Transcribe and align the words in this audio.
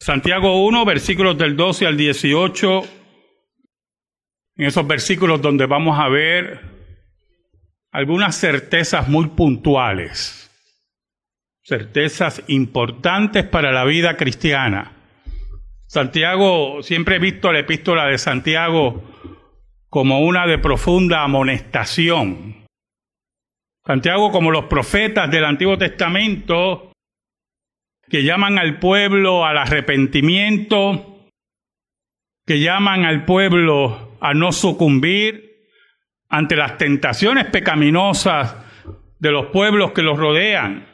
Santiago 0.00 0.64
1, 0.64 0.84
versículos 0.84 1.36
del 1.36 1.56
12 1.56 1.86
al 1.86 1.96
18, 1.96 2.82
en 4.56 4.66
esos 4.66 4.86
versículos 4.86 5.42
donde 5.42 5.66
vamos 5.66 5.98
a 5.98 6.08
ver 6.08 6.60
algunas 7.90 8.36
certezas 8.36 9.08
muy 9.08 9.26
puntuales, 9.28 10.50
certezas 11.62 12.42
importantes 12.46 13.44
para 13.44 13.72
la 13.72 13.84
vida 13.84 14.16
cristiana. 14.16 14.92
Santiago, 15.86 16.82
siempre 16.82 17.16
he 17.16 17.18
visto 17.18 17.52
la 17.52 17.60
epístola 17.60 18.06
de 18.06 18.18
Santiago 18.18 19.02
como 19.88 20.20
una 20.20 20.46
de 20.46 20.58
profunda 20.58 21.22
amonestación. 21.22 22.66
Santiago, 23.84 24.30
como 24.30 24.50
los 24.50 24.66
profetas 24.66 25.30
del 25.30 25.44
Antiguo 25.44 25.78
Testamento, 25.78 26.87
que 28.10 28.24
llaman 28.24 28.58
al 28.58 28.78
pueblo 28.78 29.44
al 29.44 29.58
arrepentimiento, 29.58 31.28
que 32.46 32.60
llaman 32.60 33.04
al 33.04 33.24
pueblo 33.24 34.16
a 34.20 34.34
no 34.34 34.52
sucumbir 34.52 35.66
ante 36.28 36.56
las 36.56 36.78
tentaciones 36.78 37.46
pecaminosas 37.46 38.56
de 39.18 39.30
los 39.30 39.46
pueblos 39.46 39.92
que 39.92 40.02
los 40.02 40.18
rodean. 40.18 40.86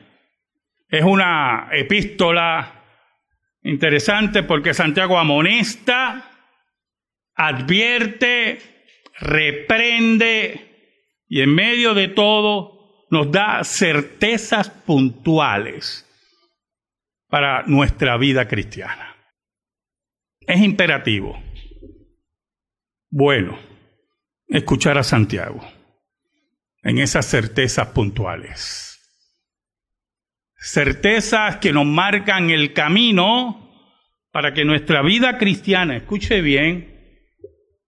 Es 0.89 1.05
una 1.05 1.69
epístola 1.73 2.83
interesante 3.63 4.43
porque 4.43 4.75
Santiago 4.75 5.19
amonesta, 5.19 6.31
advierte, 7.35 8.59
reprende 9.21 11.23
y 11.29 11.41
en 11.41 11.55
medio 11.55 11.95
de 11.95 12.09
todo 12.09 13.07
nos 13.11 13.31
da 13.31 13.63
certezas 13.63 14.71
puntuales 14.71 16.05
para 17.35 17.65
nuestra 17.67 18.17
vida 18.17 18.47
cristiana. 18.47 19.13
Es 20.39 20.61
imperativo. 20.61 21.37
Bueno, 23.11 23.59
escuchar 24.47 24.99
a 24.99 25.03
Santiago 25.03 25.61
en 26.85 26.99
esas 26.99 27.27
certezas 27.27 27.89
puntuales. 27.89 29.01
Certezas 30.57 31.57
que 31.57 31.73
nos 31.73 31.87
marcan 31.87 32.51
el 32.51 32.73
camino 32.73 33.69
para 34.31 34.55
que 34.55 34.65
nuestra 34.65 35.03
vida 35.03 35.37
cristiana, 35.37 35.97
escuche 35.97 36.41
bien, 36.41 37.19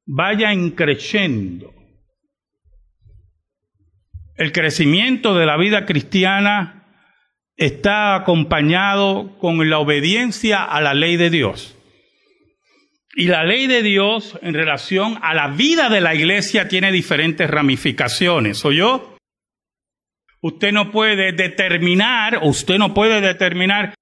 vaya 0.07 0.53
increciendo 0.53 1.73
el 4.35 4.51
crecimiento 4.51 5.37
de 5.37 5.47
la 5.47 5.57
vida 5.57 5.87
cristiana 5.87 6.76
está 7.57 8.15
acompañado 8.15 9.37
con 9.39 9.69
la 9.69 9.79
obediencia 9.79 10.63
a 10.63 10.81
la 10.81 10.95
ley 10.95 11.17
de 11.17 11.31
Dios. 11.31 11.77
Y 13.15 13.29
la 13.29 13.45
ley 13.45 13.67
de 13.67 13.83
Dios 13.83 14.39
en 14.43 14.53
relación 14.53 15.19
a 15.23 15.33
la 15.33 15.49
vida 15.49 15.89
de 15.89 16.03
la 16.03 16.15
iglesia 16.15 16.69
tiene 16.69 16.93
diferentes 16.93 17.49
ramificaciones. 17.49 18.63
yo? 18.63 19.17
Usted 20.43 20.73
no 20.73 20.93
puede 20.93 21.33
determinar, 21.33 22.41
usted 22.43 22.77
no 22.77 22.93
puede 22.93 23.23
determinar 23.23 23.95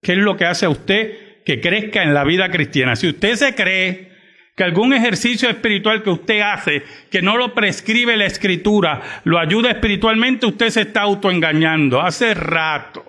qué 0.00 0.12
es 0.12 0.18
lo 0.18 0.36
que 0.36 0.44
hace 0.44 0.66
a 0.66 0.70
usted 0.70 1.42
que 1.44 1.60
crezca 1.60 2.04
en 2.04 2.14
la 2.14 2.24
vida 2.24 2.50
cristiana. 2.50 2.94
Si 2.94 3.08
usted 3.08 3.34
se 3.34 3.54
cree 3.56 4.13
que 4.56 4.62
algún 4.62 4.94
ejercicio 4.94 5.48
espiritual 5.48 6.02
que 6.02 6.10
usted 6.10 6.40
hace, 6.40 6.84
que 7.10 7.22
no 7.22 7.36
lo 7.36 7.54
prescribe 7.54 8.16
la 8.16 8.26
escritura, 8.26 9.22
lo 9.24 9.38
ayuda 9.38 9.70
espiritualmente, 9.70 10.46
usted 10.46 10.70
se 10.70 10.82
está 10.82 11.02
autoengañando 11.02 12.00
hace 12.00 12.34
rato. 12.34 13.04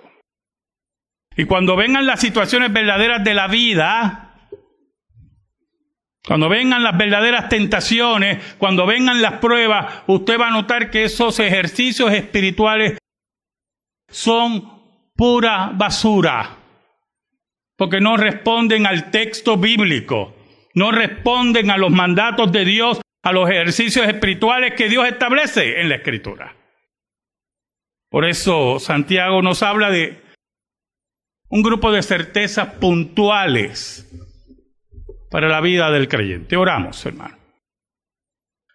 Y 1.36 1.44
cuando 1.44 1.76
vengan 1.76 2.06
las 2.06 2.20
situaciones 2.20 2.72
verdaderas 2.72 3.22
de 3.22 3.34
la 3.34 3.46
vida, 3.46 4.34
cuando 6.26 6.48
vengan 6.48 6.82
las 6.82 6.96
verdaderas 6.96 7.48
tentaciones, 7.48 8.56
cuando 8.58 8.84
vengan 8.84 9.22
las 9.22 9.34
pruebas, 9.34 10.02
usted 10.08 10.40
va 10.40 10.48
a 10.48 10.52
notar 10.52 10.90
que 10.90 11.04
esos 11.04 11.38
ejercicios 11.38 12.12
espirituales 12.12 12.98
son 14.08 14.72
pura 15.14 15.70
basura, 15.72 16.56
porque 17.76 18.00
no 18.00 18.16
responden 18.16 18.86
al 18.86 19.12
texto 19.12 19.56
bíblico 19.56 20.35
no 20.76 20.92
responden 20.92 21.70
a 21.70 21.78
los 21.78 21.90
mandatos 21.90 22.52
de 22.52 22.66
Dios, 22.66 23.00
a 23.22 23.32
los 23.32 23.48
ejercicios 23.48 24.06
espirituales 24.06 24.74
que 24.74 24.90
Dios 24.90 25.08
establece 25.08 25.80
en 25.80 25.88
la 25.88 25.96
Escritura. 25.96 26.54
Por 28.10 28.26
eso 28.26 28.78
Santiago 28.78 29.40
nos 29.40 29.62
habla 29.62 29.90
de 29.90 30.22
un 31.48 31.62
grupo 31.62 31.90
de 31.92 32.02
certezas 32.02 32.74
puntuales 32.74 34.06
para 35.30 35.48
la 35.48 35.62
vida 35.62 35.90
del 35.90 36.08
creyente. 36.08 36.56
Oramos, 36.56 37.04
hermano. 37.06 37.38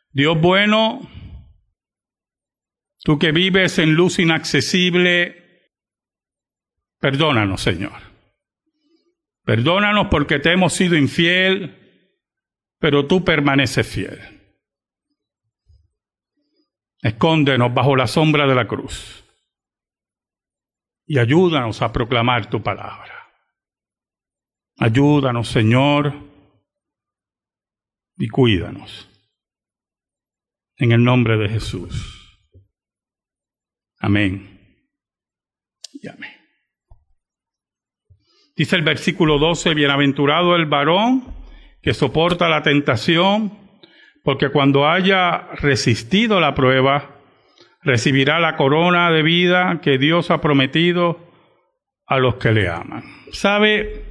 Dios 0.09 0.41
bueno, 0.41 1.07
tú 3.03 3.19
que 3.19 3.31
vives 3.31 3.78
en 3.78 3.94
luz 3.94 4.18
inaccesible, 4.18 5.69
perdónanos, 7.00 7.62
Señor. 7.62 8.01
Perdónanos 9.44 10.07
porque 10.09 10.39
te 10.39 10.51
hemos 10.51 10.73
sido 10.73 10.97
infiel, 10.97 11.78
pero 12.81 13.06
tú 13.06 13.24
permaneces 13.24 13.88
fiel. 13.88 14.19
Escóndenos 17.00 17.72
bajo 17.72 17.96
la 17.96 18.08
sombra 18.08 18.47
de 18.47 18.56
la 18.56 18.68
cruz 18.68 19.24
y 21.06 21.19
ayúdanos 21.19 21.81
a 21.84 21.94
proclamar 21.94 22.50
tu 22.50 22.64
palabra. 22.64 23.30
Ayúdanos, 24.80 25.47
Señor, 25.47 26.12
y 28.18 28.28
cuídanos. 28.28 29.08
En 30.78 30.92
el 30.92 31.03
nombre 31.03 31.38
de 31.38 31.50
Jesús. 31.50 32.50
Amén. 34.00 34.88
Y 35.94 36.08
amén. 36.08 36.34
Dice 38.56 38.75
el 38.75 38.81
versículo 38.81 39.38
12, 39.38 39.75
bienaventurado 39.75 40.56
el 40.56 40.66
varón 40.66 41.41
que 41.81 41.94
soporta 41.94 42.50
la 42.50 42.64
tentación, 42.64 43.58
porque 44.24 44.50
cuando 44.50 44.88
haya 44.88 45.50
resistido 45.56 46.40
la 46.40 46.53
prueba, 46.53 47.16
recibirá 47.81 48.40
la 48.40 48.56
corona 48.56 49.12
de 49.12 49.24
vida 49.24 49.80
que 49.81 49.97
Dios 49.97 50.30
ha 50.30 50.42
prometido 50.42 51.19
a 52.06 52.19
los 52.19 52.36
que 52.36 52.52
le 52.52 52.69
aman. 52.69 53.03
¿Sabe? 53.31 54.06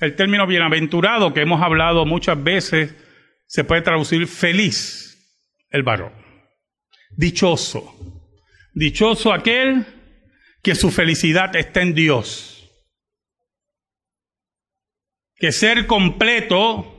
El 0.00 0.14
término 0.14 0.46
bienaventurado 0.46 1.32
que 1.32 1.40
hemos 1.40 1.62
hablado 1.62 2.04
muchas 2.04 2.42
veces 2.42 2.94
se 3.46 3.64
puede 3.64 3.82
traducir 3.82 4.26
feliz 4.26 5.08
el 5.70 5.82
varón. 5.82 6.12
Dichoso. 7.16 7.94
Dichoso 8.74 9.32
aquel 9.32 9.86
que 10.62 10.74
su 10.74 10.90
felicidad 10.90 11.56
está 11.56 11.80
en 11.80 11.94
Dios 11.94 12.57
que 15.38 15.52
ser 15.52 15.86
completo, 15.86 16.94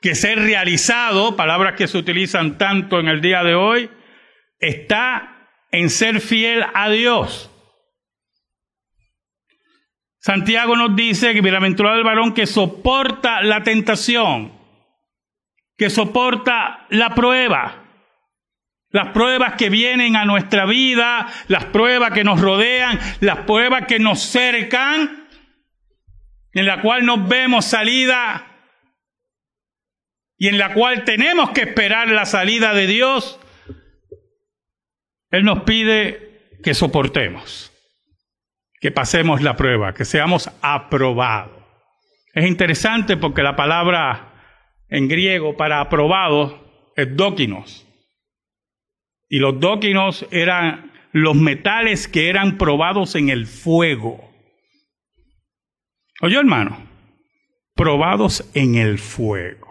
que 0.00 0.14
ser 0.14 0.38
realizado, 0.38 1.36
palabras 1.36 1.74
que 1.74 1.88
se 1.88 1.98
utilizan 1.98 2.58
tanto 2.58 3.00
en 3.00 3.08
el 3.08 3.20
día 3.20 3.42
de 3.42 3.54
hoy, 3.54 3.90
está 4.58 5.48
en 5.72 5.90
ser 5.90 6.20
fiel 6.20 6.64
a 6.74 6.90
Dios. 6.90 7.50
Santiago 10.20 10.76
nos 10.76 10.94
dice 10.94 11.32
que 11.32 11.40
bienaventurado 11.40 11.96
el 11.96 12.04
varón 12.04 12.34
que 12.34 12.46
soporta 12.46 13.42
la 13.42 13.62
tentación, 13.62 14.52
que 15.78 15.88
soporta 15.88 16.86
la 16.90 17.14
prueba. 17.14 17.86
Las 18.90 19.12
pruebas 19.12 19.54
que 19.54 19.70
vienen 19.70 20.16
a 20.16 20.24
nuestra 20.24 20.66
vida, 20.66 21.28
las 21.48 21.66
pruebas 21.66 22.10
que 22.10 22.24
nos 22.24 22.40
rodean, 22.40 22.98
las 23.20 23.38
pruebas 23.38 23.86
que 23.86 23.98
nos 23.98 24.20
cercan, 24.20 25.19
en 26.52 26.66
la 26.66 26.82
cual 26.82 27.06
nos 27.06 27.28
vemos 27.28 27.64
salida 27.64 28.46
y 30.36 30.48
en 30.48 30.58
la 30.58 30.72
cual 30.72 31.04
tenemos 31.04 31.50
que 31.50 31.62
esperar 31.62 32.08
la 32.08 32.24
salida 32.24 32.72
de 32.72 32.86
Dios, 32.86 33.38
Él 35.30 35.44
nos 35.44 35.64
pide 35.64 36.56
que 36.62 36.74
soportemos, 36.74 37.70
que 38.80 38.90
pasemos 38.90 39.42
la 39.42 39.56
prueba, 39.56 39.92
que 39.92 40.04
seamos 40.04 40.50
aprobados. 40.62 41.62
Es 42.32 42.46
interesante 42.46 43.16
porque 43.16 43.42
la 43.42 43.56
palabra 43.56 44.30
en 44.88 45.08
griego 45.08 45.56
para 45.56 45.80
aprobado 45.80 46.92
es 46.96 47.16
dóquinos. 47.16 47.86
Y 49.28 49.38
los 49.38 49.60
dóquinos 49.60 50.26
eran 50.30 50.90
los 51.12 51.36
metales 51.36 52.08
que 52.08 52.28
eran 52.28 52.56
probados 52.56 53.14
en 53.14 53.28
el 53.28 53.46
fuego. 53.46 54.29
Oye, 56.22 56.36
hermano, 56.36 56.86
probados 57.74 58.50
en 58.54 58.74
el 58.74 58.98
fuego. 58.98 59.66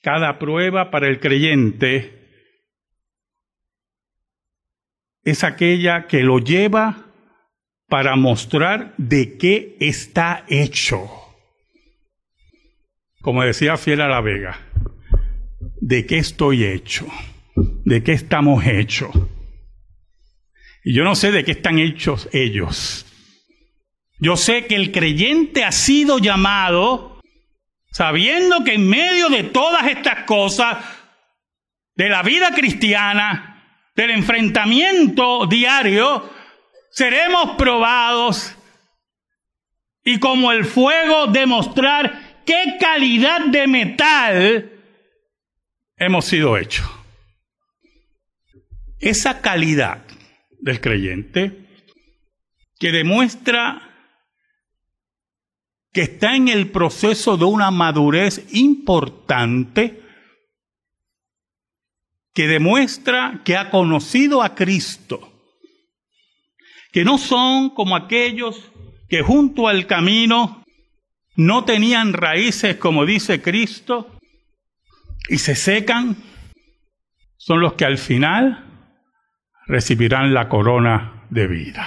Cada 0.00 0.38
prueba 0.38 0.90
para 0.90 1.08
el 1.08 1.20
creyente 1.20 2.14
es 5.24 5.44
aquella 5.44 6.06
que 6.06 6.22
lo 6.22 6.38
lleva 6.38 7.12
para 7.86 8.16
mostrar 8.16 8.94
de 8.96 9.36
qué 9.36 9.76
está 9.80 10.46
hecho. 10.48 11.10
Como 13.20 13.42
decía 13.42 13.76
Fiel 13.76 14.00
a 14.00 14.08
la 14.08 14.22
Vega, 14.22 14.58
de 15.82 16.06
qué 16.06 16.16
estoy 16.16 16.64
hecho, 16.64 17.06
de 17.84 18.02
qué 18.02 18.12
estamos 18.12 18.64
hechos. 18.64 19.10
Y 20.88 20.94
yo 20.94 21.04
no 21.04 21.14
sé 21.14 21.32
de 21.32 21.44
qué 21.44 21.50
están 21.50 21.78
hechos 21.78 22.30
ellos. 22.32 23.04
Yo 24.20 24.38
sé 24.38 24.64
que 24.64 24.74
el 24.74 24.90
creyente 24.90 25.62
ha 25.62 25.70
sido 25.70 26.18
llamado 26.18 27.20
sabiendo 27.92 28.64
que 28.64 28.72
en 28.72 28.88
medio 28.88 29.28
de 29.28 29.42
todas 29.42 29.86
estas 29.86 30.24
cosas, 30.24 30.78
de 31.94 32.08
la 32.08 32.22
vida 32.22 32.52
cristiana, 32.54 33.84
del 33.94 34.12
enfrentamiento 34.12 35.46
diario, 35.46 36.32
seremos 36.90 37.56
probados 37.58 38.56
y 40.02 40.18
como 40.18 40.52
el 40.52 40.64
fuego 40.64 41.26
demostrar 41.26 42.40
qué 42.46 42.78
calidad 42.80 43.44
de 43.44 43.66
metal 43.66 44.72
hemos 45.98 46.24
sido 46.24 46.56
hechos. 46.56 46.88
Esa 49.00 49.42
calidad 49.42 50.07
del 50.68 50.80
creyente 50.82 51.66
que 52.78 52.92
demuestra 52.92 53.82
que 55.92 56.02
está 56.02 56.36
en 56.36 56.48
el 56.48 56.70
proceso 56.70 57.38
de 57.38 57.46
una 57.46 57.70
madurez 57.70 58.46
importante, 58.52 60.02
que 62.34 62.46
demuestra 62.46 63.40
que 63.44 63.56
ha 63.56 63.70
conocido 63.70 64.42
a 64.42 64.54
Cristo, 64.54 65.32
que 66.92 67.02
no 67.02 67.16
son 67.16 67.70
como 67.70 67.96
aquellos 67.96 68.70
que 69.08 69.22
junto 69.22 69.68
al 69.68 69.86
camino 69.86 70.62
no 71.34 71.64
tenían 71.64 72.12
raíces, 72.12 72.76
como 72.76 73.06
dice 73.06 73.40
Cristo, 73.40 74.18
y 75.30 75.38
se 75.38 75.56
secan, 75.56 76.16
son 77.38 77.60
los 77.60 77.72
que 77.72 77.86
al 77.86 77.96
final 77.96 78.67
recibirán 79.68 80.34
la 80.34 80.48
corona 80.48 81.26
de 81.30 81.46
vida. 81.46 81.86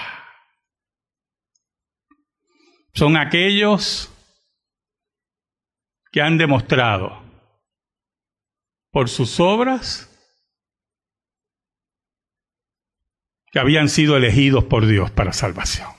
Son 2.94 3.18
aquellos 3.18 4.14
que 6.12 6.22
han 6.22 6.38
demostrado 6.38 7.22
por 8.92 9.10
sus 9.10 9.40
obras 9.40 10.08
que 13.52 13.60
habían 13.60 13.90
sido 13.90 14.16
elegidos 14.16 14.64
por 14.66 14.86
Dios 14.86 15.12
para 15.12 15.34
salvación. 15.34 15.90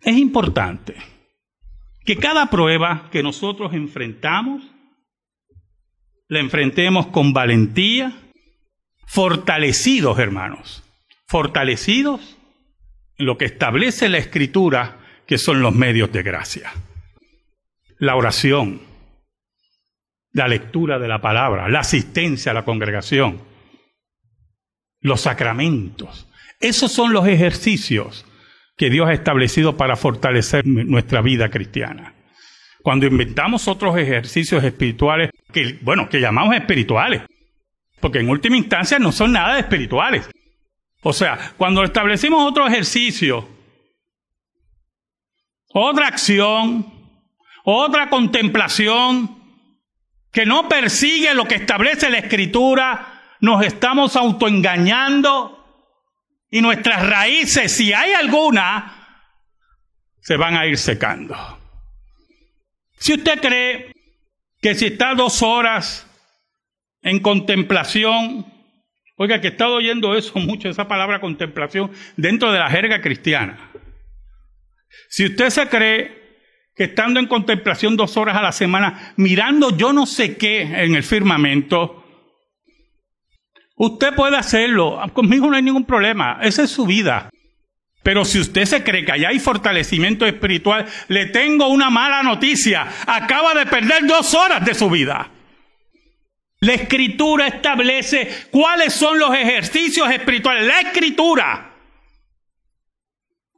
Es 0.00 0.16
importante 0.16 0.96
que 2.04 2.16
cada 2.16 2.50
prueba 2.50 3.08
que 3.10 3.22
nosotros 3.22 3.72
enfrentamos, 3.72 4.73
la 6.34 6.40
enfrentemos 6.40 7.06
con 7.06 7.32
valentía, 7.32 8.12
fortalecidos, 9.06 10.18
hermanos, 10.18 10.82
fortalecidos 11.26 12.36
en 13.16 13.26
lo 13.26 13.38
que 13.38 13.44
establece 13.44 14.08
la 14.08 14.18
Escritura, 14.18 14.98
que 15.26 15.38
son 15.38 15.62
los 15.62 15.74
medios 15.74 16.12
de 16.12 16.22
gracia. 16.22 16.72
La 17.98 18.16
oración, 18.16 18.82
la 20.32 20.48
lectura 20.48 20.98
de 20.98 21.08
la 21.08 21.20
palabra, 21.20 21.68
la 21.68 21.80
asistencia 21.80 22.50
a 22.50 22.54
la 22.54 22.64
congregación, 22.64 23.40
los 25.00 25.20
sacramentos. 25.20 26.28
Esos 26.58 26.90
son 26.90 27.12
los 27.12 27.28
ejercicios 27.28 28.26
que 28.76 28.90
Dios 28.90 29.08
ha 29.08 29.12
establecido 29.12 29.76
para 29.76 29.94
fortalecer 29.94 30.66
nuestra 30.66 31.22
vida 31.22 31.48
cristiana. 31.48 32.13
Cuando 32.84 33.06
inventamos 33.06 33.66
otros 33.66 33.96
ejercicios 33.96 34.62
espirituales, 34.62 35.30
que, 35.50 35.78
bueno, 35.80 36.06
que 36.10 36.20
llamamos 36.20 36.54
espirituales, 36.54 37.22
porque 37.98 38.18
en 38.18 38.28
última 38.28 38.58
instancia 38.58 38.98
no 38.98 39.10
son 39.10 39.32
nada 39.32 39.58
espirituales. 39.58 40.28
O 41.00 41.14
sea, 41.14 41.54
cuando 41.56 41.82
establecimos 41.82 42.46
otro 42.46 42.66
ejercicio, 42.66 43.48
otra 45.72 46.08
acción, 46.08 46.92
otra 47.64 48.10
contemplación, 48.10 49.34
que 50.30 50.44
no 50.44 50.68
persigue 50.68 51.32
lo 51.32 51.46
que 51.46 51.54
establece 51.54 52.10
la 52.10 52.18
escritura, 52.18 53.22
nos 53.40 53.64
estamos 53.64 54.14
autoengañando 54.14 55.88
y 56.50 56.60
nuestras 56.60 57.08
raíces, 57.08 57.74
si 57.74 57.94
hay 57.94 58.12
alguna, 58.12 59.24
se 60.20 60.36
van 60.36 60.58
a 60.58 60.66
ir 60.66 60.76
secando. 60.76 61.63
Si 63.04 63.12
usted 63.12 63.38
cree 63.38 63.92
que 64.62 64.74
si 64.74 64.86
está 64.86 65.14
dos 65.14 65.42
horas 65.42 66.10
en 67.02 67.20
contemplación, 67.20 68.46
oiga 69.18 69.42
que 69.42 69.48
he 69.48 69.50
estado 69.50 69.74
oyendo 69.74 70.16
eso 70.16 70.38
mucho, 70.38 70.70
esa 70.70 70.88
palabra 70.88 71.20
contemplación, 71.20 71.90
dentro 72.16 72.50
de 72.50 72.60
la 72.60 72.70
jerga 72.70 73.02
cristiana. 73.02 73.70
Si 75.10 75.26
usted 75.26 75.50
se 75.50 75.68
cree 75.68 76.12
que 76.74 76.84
estando 76.84 77.20
en 77.20 77.26
contemplación 77.26 77.94
dos 77.94 78.16
horas 78.16 78.38
a 78.38 78.42
la 78.42 78.52
semana, 78.52 79.12
mirando 79.18 79.76
yo 79.76 79.92
no 79.92 80.06
sé 80.06 80.38
qué 80.38 80.62
en 80.62 80.94
el 80.94 81.02
firmamento, 81.02 82.00
Usted 83.76 84.14
puede 84.14 84.36
hacerlo, 84.36 85.00
conmigo 85.12 85.48
no 85.48 85.56
hay 85.56 85.62
ningún 85.62 85.84
problema, 85.84 86.38
esa 86.42 86.62
es 86.62 86.70
su 86.70 86.86
vida. 86.86 87.28
Pero 88.04 88.26
si 88.26 88.38
usted 88.38 88.66
se 88.66 88.84
cree 88.84 89.02
que 89.02 89.12
allá 89.12 89.30
hay 89.30 89.40
fortalecimiento 89.40 90.26
espiritual, 90.26 90.86
le 91.08 91.24
tengo 91.26 91.68
una 91.68 91.88
mala 91.88 92.22
noticia. 92.22 92.86
Acaba 93.06 93.54
de 93.54 93.64
perder 93.64 94.06
dos 94.06 94.34
horas 94.34 94.62
de 94.62 94.74
su 94.74 94.90
vida. 94.90 95.30
La 96.60 96.74
escritura 96.74 97.46
establece 97.46 98.28
cuáles 98.50 98.92
son 98.92 99.18
los 99.18 99.34
ejercicios 99.34 100.10
espirituales. 100.10 100.66
La 100.66 100.82
escritura. 100.82 101.70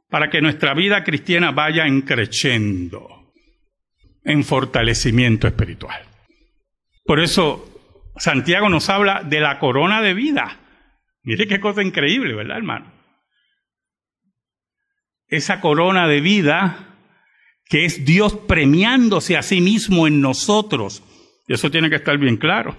Para 0.09 0.29
que 0.29 0.41
nuestra 0.41 0.73
vida 0.73 1.03
cristiana 1.03 1.51
vaya 1.51 1.83
creciendo 2.05 3.33
en 4.23 4.45
fortalecimiento 4.45 5.47
espiritual. 5.47 6.01
Por 7.03 7.19
eso 7.19 8.13
Santiago 8.15 8.69
nos 8.69 8.89
habla 8.89 9.23
de 9.23 9.41
la 9.41 9.59
corona 9.59 10.01
de 10.01 10.13
vida. 10.13 10.57
Mire 11.23 11.47
qué 11.47 11.59
cosa 11.59 11.83
increíble, 11.83 12.33
¿verdad, 12.33 12.55
hermano? 12.55 12.96
Esa 15.29 15.59
corona 15.61 16.07
de 16.07 16.21
vida 16.21 16.87
que 17.69 17.85
es 17.85 18.05
Dios 18.05 18.33
premiándose 18.47 19.37
a 19.37 19.41
sí 19.41 19.61
mismo 19.61 20.07
en 20.07 20.21
nosotros. 20.21 21.03
Y 21.47 21.53
eso 21.53 21.69
tiene 21.69 21.89
que 21.89 21.97
estar 21.97 22.17
bien 22.17 22.37
claro. 22.37 22.75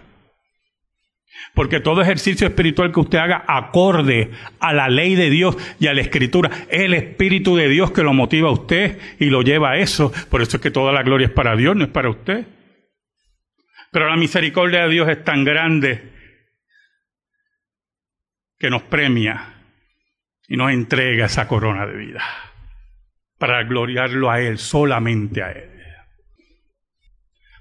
Porque 1.55 1.81
todo 1.81 2.03
ejercicio 2.03 2.47
espiritual 2.47 2.93
que 2.93 3.01
usted 3.01 3.19
haga 3.19 3.45
acorde 3.47 4.31
a 4.61 4.73
la 4.73 4.89
ley 4.89 5.15
de 5.15 5.31
Dios 5.31 5.57
y 5.79 5.87
a 5.87 5.95
la 5.95 6.01
escritura, 6.01 6.51
es 6.69 6.83
el 6.83 6.95
Espíritu 6.95 7.57
de 7.57 7.69
Dios 7.69 7.91
que 7.91 8.03
lo 8.03 8.13
motiva 8.13 8.49
a 8.49 8.53
usted 8.53 8.99
y 9.19 9.27
lo 9.27 9.43
lleva 9.43 9.73
a 9.73 9.79
eso. 9.79 10.13
Por 10.31 10.43
eso 10.43 10.57
es 10.57 10.63
que 10.63 10.71
toda 10.71 10.93
la 10.93 11.03
gloria 11.03 11.27
es 11.27 11.33
para 11.33 11.57
Dios, 11.57 11.77
no 11.77 11.85
es 11.85 11.91
para 11.91 12.11
usted. 12.11 12.47
Pero 13.91 14.09
la 14.09 14.17
misericordia 14.17 14.83
de 14.83 14.91
Dios 14.91 15.09
es 15.09 15.25
tan 15.25 15.45
grande 15.45 16.13
que 18.59 18.71
nos 18.71 18.83
premia 18.83 19.58
y 20.49 20.57
nos 20.57 20.73
entrega 20.73 21.27
esa 21.27 21.47
corona 21.47 21.87
de 21.87 21.97
vida 21.97 22.25
para 23.39 23.63
gloriarlo 23.63 24.31
a 24.31 24.41
Él, 24.41 24.59
solamente 24.59 25.43
a 25.43 25.53
Él. 25.53 25.71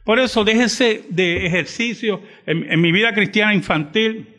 Por 0.07 0.19
eso 0.19 0.45
déjese 0.45 1.03
de 1.09 1.45
ejercicio 1.45 2.21
en, 2.45 2.79
mi 2.79 2.93
vida 2.93 3.13
cristiana 3.13 3.53
infantil. 3.53 4.35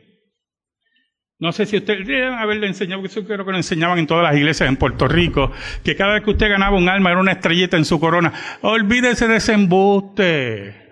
No 1.38 1.52
sé 1.52 1.66
si 1.66 1.76
usted 1.76 2.06
deben 2.06 2.32
haberle 2.32 2.66
enseñado, 2.66 3.02
porque 3.02 3.12
eso 3.12 3.26
creo 3.26 3.44
que 3.44 3.52
lo 3.52 3.56
enseñaban 3.58 3.98
en 3.98 4.06
todas 4.06 4.24
las 4.24 4.34
iglesias 4.34 4.66
en 4.66 4.76
Puerto 4.76 5.06
Rico, 5.06 5.52
que 5.84 5.94
cada 5.94 6.14
vez 6.14 6.24
que 6.24 6.30
usted 6.30 6.48
ganaba 6.48 6.74
un 6.74 6.88
alma 6.88 7.10
era 7.10 7.20
una 7.20 7.32
estrellita 7.32 7.76
en 7.76 7.84
su 7.84 8.00
corona. 8.00 8.32
Olvídese 8.62 9.28
de 9.28 9.36
ese 9.36 9.52
embuste. 9.52 10.88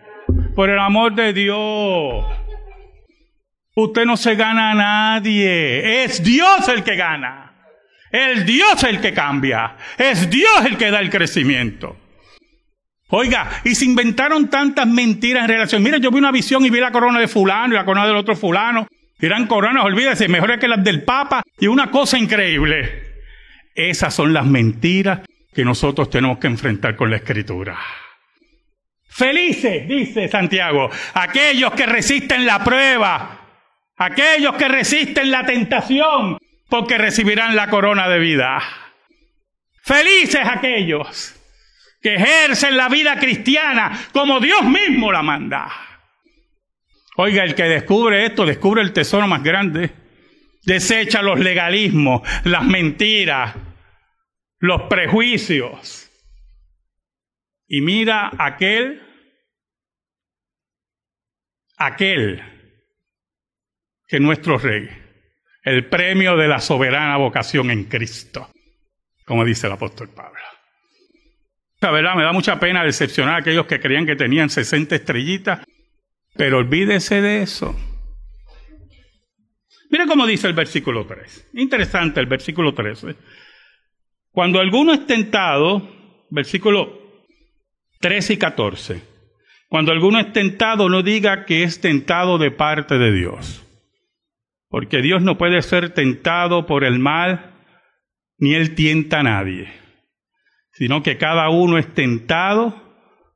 Por 0.55 0.69
el 0.69 0.79
amor 0.79 1.15
de 1.15 1.33
Dios. 1.33 2.27
Usted 3.75 4.05
no 4.05 4.19
se 4.19 4.35
gana 4.35 4.73
a 4.73 4.75
nadie. 4.75 6.05
Es 6.05 6.23
Dios 6.23 6.69
el 6.69 6.85
que 6.85 6.97
gana. 6.97 7.46
Es 8.17 8.47
Dios 8.47 8.83
el 8.85 8.99
que 9.03 9.13
cambia. 9.13 9.77
Es 9.99 10.31
Dios 10.31 10.65
el 10.65 10.79
que 10.79 10.91
da 10.91 11.01
el 11.01 11.11
crecimiento. 11.11 11.99
Oiga, 13.11 13.61
y 13.63 13.75
se 13.75 13.85
inventaron 13.85 14.49
tantas 14.49 14.87
mentiras 14.87 15.43
en 15.43 15.51
relación. 15.51 15.83
Mira, 15.83 15.99
yo 15.99 16.11
vi 16.11 16.17
una 16.17 16.33
visión 16.33 16.65
y 16.65 16.71
vi 16.71 16.81
la 16.81 16.91
corona 16.91 17.21
de 17.21 17.29
fulano 17.29 17.75
y 17.75 17.77
la 17.77 17.85
corona 17.85 18.07
del 18.07 18.17
otro 18.17 18.35
fulano. 18.35 18.87
Eran 19.19 19.47
coronas, 19.47 19.85
olvídese, 19.85 20.29
mejores 20.29 20.59
que 20.59 20.67
las 20.67 20.83
del 20.83 21.03
Papa. 21.03 21.43
Y 21.61 21.67
una 21.67 21.91
cosa 21.91 22.17
increíble. 22.17 23.03
Esas 23.75 24.15
son 24.15 24.33
las 24.33 24.47
mentiras 24.47 25.21
que 25.53 25.63
nosotros 25.63 26.09
tenemos 26.09 26.39
que 26.39 26.47
enfrentar 26.47 26.97
con 26.97 27.11
la 27.11 27.17
Escritura. 27.17 27.77
Felices, 29.11 29.87
dice 29.87 30.27
Santiago, 30.29 30.89
aquellos 31.13 31.73
que 31.73 31.85
resisten 31.85 32.47
la 32.47 32.65
prueba, 32.65 33.41
aquellos 33.99 34.55
que 34.57 34.69
resisten 34.69 35.31
la 35.31 35.45
tentación, 35.45 36.39
porque 36.69 36.99
recibirán 36.99 37.57
la 37.57 37.69
corona 37.69 38.09
de 38.09 38.19
vida. 38.19 38.63
Felices 39.83 40.43
aquellos 40.45 41.35
que 42.01 42.15
ejercen 42.15 42.77
la 42.77 42.89
vida 42.89 43.19
cristiana 43.19 44.09
como 44.13 44.41
Dios 44.41 44.65
mismo 44.65 45.13
la 45.13 45.23
manda. 45.23 45.71
Oiga, 47.17 47.45
el 47.45 47.55
que 47.55 47.65
descubre 47.65 48.27
esto, 48.27 48.45
descubre 48.45 48.83
el 48.83 48.93
tesoro 48.93 49.27
más 49.27 49.43
grande. 49.43 49.91
Desecha 50.65 51.23
los 51.23 51.39
legalismos, 51.39 52.23
las 52.45 52.65
mentiras, 52.65 53.55
los 54.59 54.83
prejuicios. 54.83 56.11
Y 57.69 57.81
mira 57.81 58.31
aquel, 58.39 59.03
aquel 61.77 62.43
que 64.07 64.21
nuestro 64.21 64.59
rey, 64.59 64.89
el 65.67 65.85
premio 65.87 66.37
de 66.37 66.47
la 66.47 66.61
soberana 66.61 67.17
vocación 67.17 67.73
en 67.73 67.85
Cristo, 67.85 68.49
como 69.25 69.45
dice 69.45 69.67
el 69.67 69.73
apóstol 69.73 70.09
Pablo. 70.09 70.39
La 71.81 71.91
verdad, 71.91 72.15
me 72.15 72.23
da 72.23 72.33
mucha 72.33 72.61
pena 72.61 72.85
decepcionar 72.85 73.35
a 73.35 73.39
aquellos 73.39 73.67
que 73.67 73.81
creían 73.81 74.07
que 74.07 74.15
tenían 74.15 74.49
60 74.49 74.95
estrellitas, 74.95 75.67
pero 76.37 76.59
olvídese 76.59 77.21
de 77.21 77.43
eso. 77.43 77.75
Mira 79.91 80.07
cómo 80.07 80.25
dice 80.25 80.47
el 80.47 80.53
versículo 80.53 81.05
3. 81.05 81.49
Interesante 81.55 82.21
el 82.21 82.27
versículo 82.27 82.73
13. 82.73 83.17
Cuando 84.31 84.61
alguno 84.61 84.93
es 84.93 85.05
tentado, 85.05 85.83
versículo 86.31 87.27
13 87.99 88.35
y 88.35 88.37
14. 88.37 89.03
Cuando 89.69 89.91
alguno 89.91 90.21
es 90.21 90.33
tentado, 90.33 90.89
no 90.89 91.03
diga 91.03 91.45
que 91.45 91.65
es 91.65 91.81
tentado 91.81 92.39
de 92.39 92.53
parte 92.53 92.99
de 92.99 93.13
Dios. 93.13 93.66
Porque 94.77 95.01
Dios 95.01 95.23
no 95.23 95.39
puede 95.39 95.63
ser 95.63 95.95
tentado 95.95 96.67
por 96.67 96.85
el 96.85 96.99
mal, 96.99 97.55
ni 98.37 98.53
Él 98.53 98.75
tienta 98.75 99.21
a 99.21 99.23
nadie, 99.23 99.73
sino 100.75 101.03
que 101.03 101.17
cada 101.17 101.49
uno 101.49 101.79
es 101.79 101.95
tentado 101.95 102.79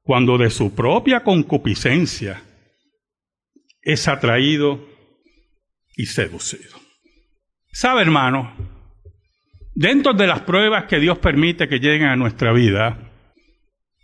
cuando 0.02 0.36
de 0.36 0.50
su 0.50 0.74
propia 0.74 1.20
concupiscencia 1.20 2.42
es 3.80 4.06
atraído 4.06 4.86
y 5.96 6.04
seducido. 6.04 6.76
¿Sabe, 7.72 8.02
hermano? 8.02 8.54
Dentro 9.74 10.12
de 10.12 10.26
las 10.26 10.42
pruebas 10.42 10.84
que 10.84 11.00
Dios 11.00 11.20
permite 11.20 11.68
que 11.68 11.78
lleguen 11.78 12.08
a 12.08 12.16
nuestra 12.16 12.52
vida, 12.52 12.98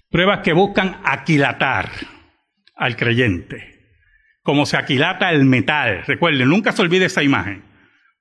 pruebas 0.09 0.41
que 0.41 0.55
buscan 0.55 1.03
aquilatar 1.05 1.91
al 2.77 2.97
creyente, 2.97 3.76
como 4.47 4.65
se 4.65 4.77
aquilata 4.77 5.33
el 5.33 5.45
metal. 5.45 6.05
Recuerden, 6.07 6.49
nunca 6.49 6.71
se 6.71 6.81
olvide 6.81 7.07
esa 7.07 7.25
imagen. 7.25 7.65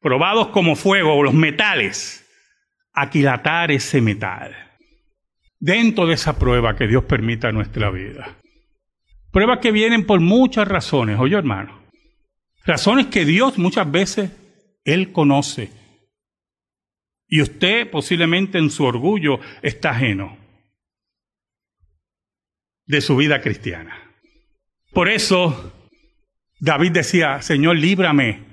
Probados 0.02 0.48
como 0.48 0.76
fuego, 0.76 1.22
los 1.24 1.36
metales, 1.36 2.28
aquilatar 2.92 3.72
ese 3.72 4.02
metal. 4.02 4.56
Dentro 5.60 6.08
de 6.08 6.16
esa 6.16 6.38
prueba 6.38 6.76
que 6.76 6.88
Dios 6.88 7.04
permita 7.04 7.50
en 7.50 7.56
nuestra 7.56 7.92
vida. 7.92 8.36
Pruebas 9.32 9.60
que 9.60 9.72
vienen 9.72 10.06
por 10.06 10.20
muchas 10.20 10.68
razones, 10.68 11.20
oye 11.20 11.38
hermano. 11.38 11.80
Razones 12.66 13.06
que 13.06 13.24
Dios 13.24 13.60
muchas 13.60 13.90
veces, 13.90 14.32
Él 14.84 15.12
conoce. 15.12 15.70
Y 17.28 17.42
usted 17.42 17.90
posiblemente 17.92 18.58
en 18.58 18.72
su 18.72 18.84
orgullo 18.84 19.40
está 19.62 19.92
ajeno 19.92 20.38
de 22.88 23.02
su 23.02 23.16
vida 23.16 23.42
cristiana. 23.42 24.12
Por 24.92 25.08
eso 25.08 25.72
David 26.66 26.94
decía, 26.94 27.44
Señor, 27.44 27.78
líbrame 27.78 28.44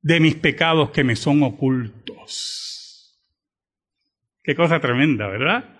de 0.00 0.18
mis 0.18 0.34
pecados 0.34 0.92
que 0.92 1.04
me 1.04 1.14
son 1.14 1.42
ocultos. 1.42 3.20
Qué 4.42 4.54
cosa 4.54 4.80
tremenda, 4.80 5.26
¿verdad? 5.28 5.76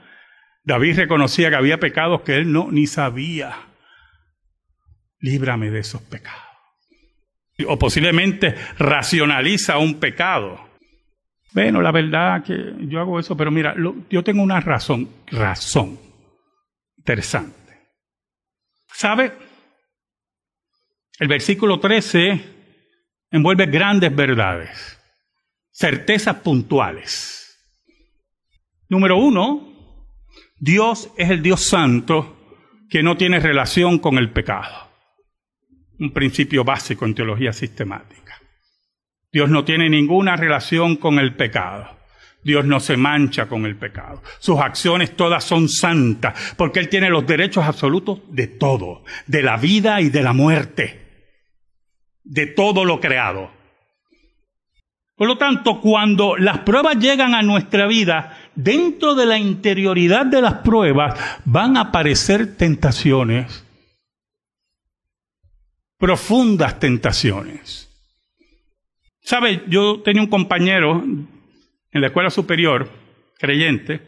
David 0.62 0.98
reconocía 0.98 1.48
que 1.48 1.56
había 1.56 1.80
pecados 1.80 2.20
que 2.20 2.36
él 2.36 2.52
no 2.52 2.70
ni 2.70 2.86
sabía. 2.86 3.56
Líbrame 5.20 5.70
de 5.70 5.78
esos 5.78 6.02
pecados. 6.02 6.44
O 7.66 7.78
posiblemente 7.78 8.54
racionaliza 8.78 9.78
un 9.78 9.98
pecado. 9.98 10.68
Bueno, 11.54 11.80
la 11.80 11.92
verdad 11.92 12.44
que 12.44 12.74
yo 12.80 13.00
hago 13.00 13.18
eso, 13.18 13.38
pero 13.38 13.50
mira, 13.50 13.74
yo 14.10 14.22
tengo 14.22 14.42
una 14.42 14.60
razón, 14.60 15.08
razón 15.28 15.98
interesante. 16.98 17.56
¿Sabe? 18.92 19.47
El 21.18 21.26
versículo 21.26 21.80
13 21.80 22.40
envuelve 23.32 23.66
grandes 23.66 24.14
verdades, 24.14 24.98
certezas 25.72 26.36
puntuales. 26.36 27.58
Número 28.88 29.16
uno, 29.16 29.96
Dios 30.60 31.10
es 31.16 31.30
el 31.30 31.42
Dios 31.42 31.64
santo 31.64 32.36
que 32.88 33.02
no 33.02 33.16
tiene 33.16 33.40
relación 33.40 33.98
con 33.98 34.16
el 34.16 34.30
pecado. 34.30 34.90
Un 35.98 36.12
principio 36.12 36.62
básico 36.62 37.04
en 37.04 37.16
teología 37.16 37.52
sistemática. 37.52 38.40
Dios 39.32 39.50
no 39.50 39.64
tiene 39.64 39.90
ninguna 39.90 40.36
relación 40.36 40.96
con 40.96 41.18
el 41.18 41.34
pecado. 41.34 41.98
Dios 42.44 42.64
no 42.64 42.78
se 42.78 42.96
mancha 42.96 43.46
con 43.46 43.66
el 43.66 43.74
pecado. 43.74 44.22
Sus 44.38 44.60
acciones 44.60 45.16
todas 45.16 45.42
son 45.42 45.68
santas, 45.68 46.54
porque 46.56 46.78
Él 46.78 46.88
tiene 46.88 47.10
los 47.10 47.26
derechos 47.26 47.64
absolutos 47.64 48.20
de 48.30 48.46
todo, 48.46 49.04
de 49.26 49.42
la 49.42 49.56
vida 49.56 50.00
y 50.00 50.10
de 50.10 50.22
la 50.22 50.32
muerte 50.32 51.07
de 52.28 52.46
todo 52.46 52.84
lo 52.84 53.00
creado. 53.00 53.50
Por 55.16 55.26
lo 55.26 55.38
tanto, 55.38 55.80
cuando 55.80 56.36
las 56.36 56.58
pruebas 56.58 56.98
llegan 56.98 57.34
a 57.34 57.42
nuestra 57.42 57.86
vida, 57.86 58.38
dentro 58.54 59.14
de 59.14 59.26
la 59.26 59.38
interioridad 59.38 60.26
de 60.26 60.40
las 60.42 60.54
pruebas 60.58 61.18
van 61.44 61.76
a 61.76 61.82
aparecer 61.82 62.56
tentaciones, 62.56 63.64
profundas 65.98 66.78
tentaciones. 66.78 67.88
¿Sabe? 69.20 69.64
Yo 69.68 70.02
tenía 70.02 70.22
un 70.22 70.28
compañero 70.28 71.02
en 71.02 72.00
la 72.00 72.06
escuela 72.06 72.30
superior, 72.30 72.88
creyente, 73.38 74.00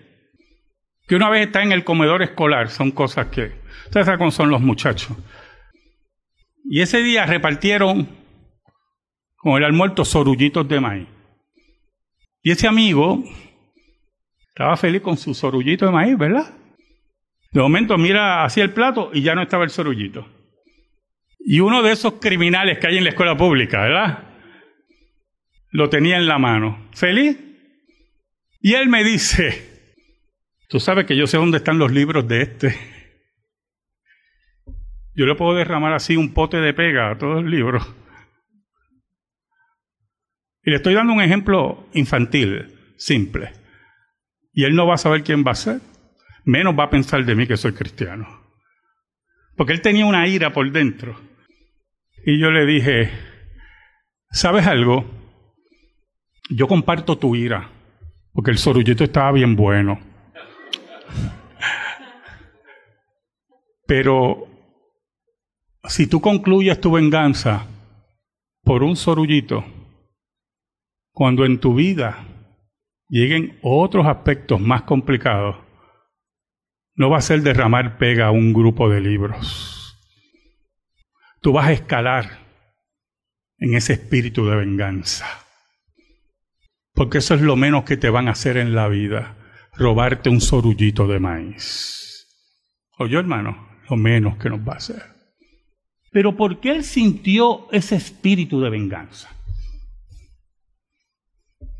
que 1.08 1.16
una 1.16 1.28
vez 1.28 1.46
está 1.46 1.62
en 1.62 1.72
el 1.72 1.82
comedor 1.82 2.22
escolar, 2.22 2.70
son 2.70 2.92
cosas 2.92 3.26
que, 3.26 3.52
ustedes 3.86 4.06
saben 4.06 4.30
son 4.30 4.50
los 4.50 4.60
muchachos, 4.60 5.16
y 6.64 6.80
ese 6.80 7.02
día 7.02 7.26
repartieron 7.26 8.08
con 9.36 9.56
el 9.56 9.64
almuerzo 9.64 10.04
sorullitos 10.04 10.68
de 10.68 10.80
maíz. 10.80 11.08
Y 12.42 12.50
ese 12.50 12.66
amigo 12.68 13.22
estaba 14.48 14.76
feliz 14.76 15.02
con 15.02 15.16
su 15.16 15.34
sorullito 15.34 15.86
de 15.86 15.92
maíz, 15.92 16.16
¿verdad? 16.16 16.54
De 17.52 17.60
momento 17.60 17.98
mira 17.98 18.44
hacia 18.44 18.62
el 18.62 18.72
plato 18.72 19.10
y 19.12 19.22
ya 19.22 19.34
no 19.34 19.42
estaba 19.42 19.64
el 19.64 19.70
sorullito. 19.70 20.26
Y 21.38 21.60
uno 21.60 21.82
de 21.82 21.92
esos 21.92 22.14
criminales 22.14 22.78
que 22.78 22.86
hay 22.86 22.98
en 22.98 23.04
la 23.04 23.10
escuela 23.10 23.36
pública, 23.36 23.80
¿verdad? 23.80 24.24
Lo 25.70 25.88
tenía 25.88 26.16
en 26.16 26.26
la 26.26 26.38
mano. 26.38 26.88
¿Feliz? 26.92 27.38
Y 28.60 28.74
él 28.74 28.88
me 28.88 29.02
dice, 29.02 29.96
tú 30.68 30.78
sabes 30.78 31.06
que 31.06 31.16
yo 31.16 31.26
sé 31.26 31.38
dónde 31.38 31.58
están 31.58 31.78
los 31.78 31.90
libros 31.90 32.28
de 32.28 32.42
este. 32.42 32.99
Yo 35.14 35.26
le 35.26 35.34
puedo 35.34 35.54
derramar 35.54 35.92
así 35.92 36.16
un 36.16 36.32
pote 36.32 36.58
de 36.58 36.72
pega 36.72 37.10
a 37.10 37.18
todo 37.18 37.40
el 37.40 37.50
libro. 37.50 37.80
Y 40.62 40.70
le 40.70 40.76
estoy 40.76 40.94
dando 40.94 41.12
un 41.12 41.22
ejemplo 41.22 41.86
infantil, 41.94 42.74
simple. 42.96 43.52
Y 44.52 44.64
él 44.64 44.74
no 44.74 44.86
va 44.86 44.94
a 44.94 44.98
saber 44.98 45.22
quién 45.22 45.44
va 45.44 45.52
a 45.52 45.56
ser, 45.56 45.80
menos 46.44 46.78
va 46.78 46.84
a 46.84 46.90
pensar 46.90 47.24
de 47.24 47.34
mí 47.34 47.46
que 47.46 47.56
soy 47.56 47.72
cristiano. 47.72 48.40
Porque 49.56 49.72
él 49.72 49.80
tenía 49.80 50.06
una 50.06 50.26
ira 50.26 50.52
por 50.52 50.70
dentro. 50.70 51.18
Y 52.24 52.38
yo 52.38 52.50
le 52.50 52.66
dije, 52.66 53.10
¿sabes 54.30 54.66
algo? 54.66 55.10
Yo 56.50 56.66
comparto 56.66 57.18
tu 57.18 57.36
ira, 57.36 57.70
porque 58.32 58.50
el 58.50 58.58
sorullito 58.58 59.04
estaba 59.04 59.32
bien 59.32 59.56
bueno. 59.56 60.00
Pero 63.86 64.49
si 65.84 66.06
tú 66.06 66.20
concluyes 66.20 66.80
tu 66.80 66.92
venganza 66.92 67.66
por 68.62 68.82
un 68.82 68.96
sorullito, 68.96 69.64
cuando 71.12 71.44
en 71.44 71.58
tu 71.58 71.74
vida 71.74 72.26
lleguen 73.08 73.58
otros 73.62 74.06
aspectos 74.06 74.60
más 74.60 74.82
complicados, 74.82 75.56
no 76.94 77.10
va 77.10 77.18
a 77.18 77.22
ser 77.22 77.42
derramar 77.42 77.98
pega 77.98 78.26
a 78.26 78.30
un 78.30 78.52
grupo 78.52 78.88
de 78.88 79.00
libros. 79.00 79.98
Tú 81.40 81.52
vas 81.52 81.68
a 81.68 81.72
escalar 81.72 82.40
en 83.58 83.74
ese 83.74 83.94
espíritu 83.94 84.46
de 84.46 84.56
venganza. 84.56 85.26
Porque 86.92 87.18
eso 87.18 87.34
es 87.34 87.40
lo 87.40 87.56
menos 87.56 87.84
que 87.84 87.96
te 87.96 88.10
van 88.10 88.28
a 88.28 88.32
hacer 88.32 88.56
en 88.56 88.74
la 88.74 88.88
vida, 88.88 89.36
robarte 89.74 90.28
un 90.28 90.40
sorullito 90.40 91.06
de 91.06 91.20
maíz. 91.20 92.26
Oye, 92.98 93.18
hermano, 93.18 93.78
lo 93.88 93.96
menos 93.96 94.36
que 94.36 94.50
nos 94.50 94.60
va 94.60 94.74
a 94.74 94.76
hacer. 94.76 95.19
Pero 96.10 96.36
¿por 96.36 96.60
qué 96.60 96.70
él 96.70 96.84
sintió 96.84 97.70
ese 97.70 97.96
espíritu 97.96 98.60
de 98.60 98.70
venganza? 98.70 99.28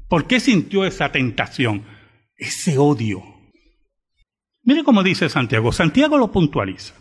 ¿Por 0.09 0.27
qué 0.27 0.41
sintió 0.41 0.85
esa 0.85 1.11
tentación? 1.13 1.85
Ese 2.37 2.79
odio. 2.79 3.23
Mire 4.63 4.85
cómo 4.85 5.03
dice 5.03 5.29
Santiago. 5.29 5.73
Santiago 5.73 6.19
lo 6.19 6.31
puntualiza. 6.31 6.95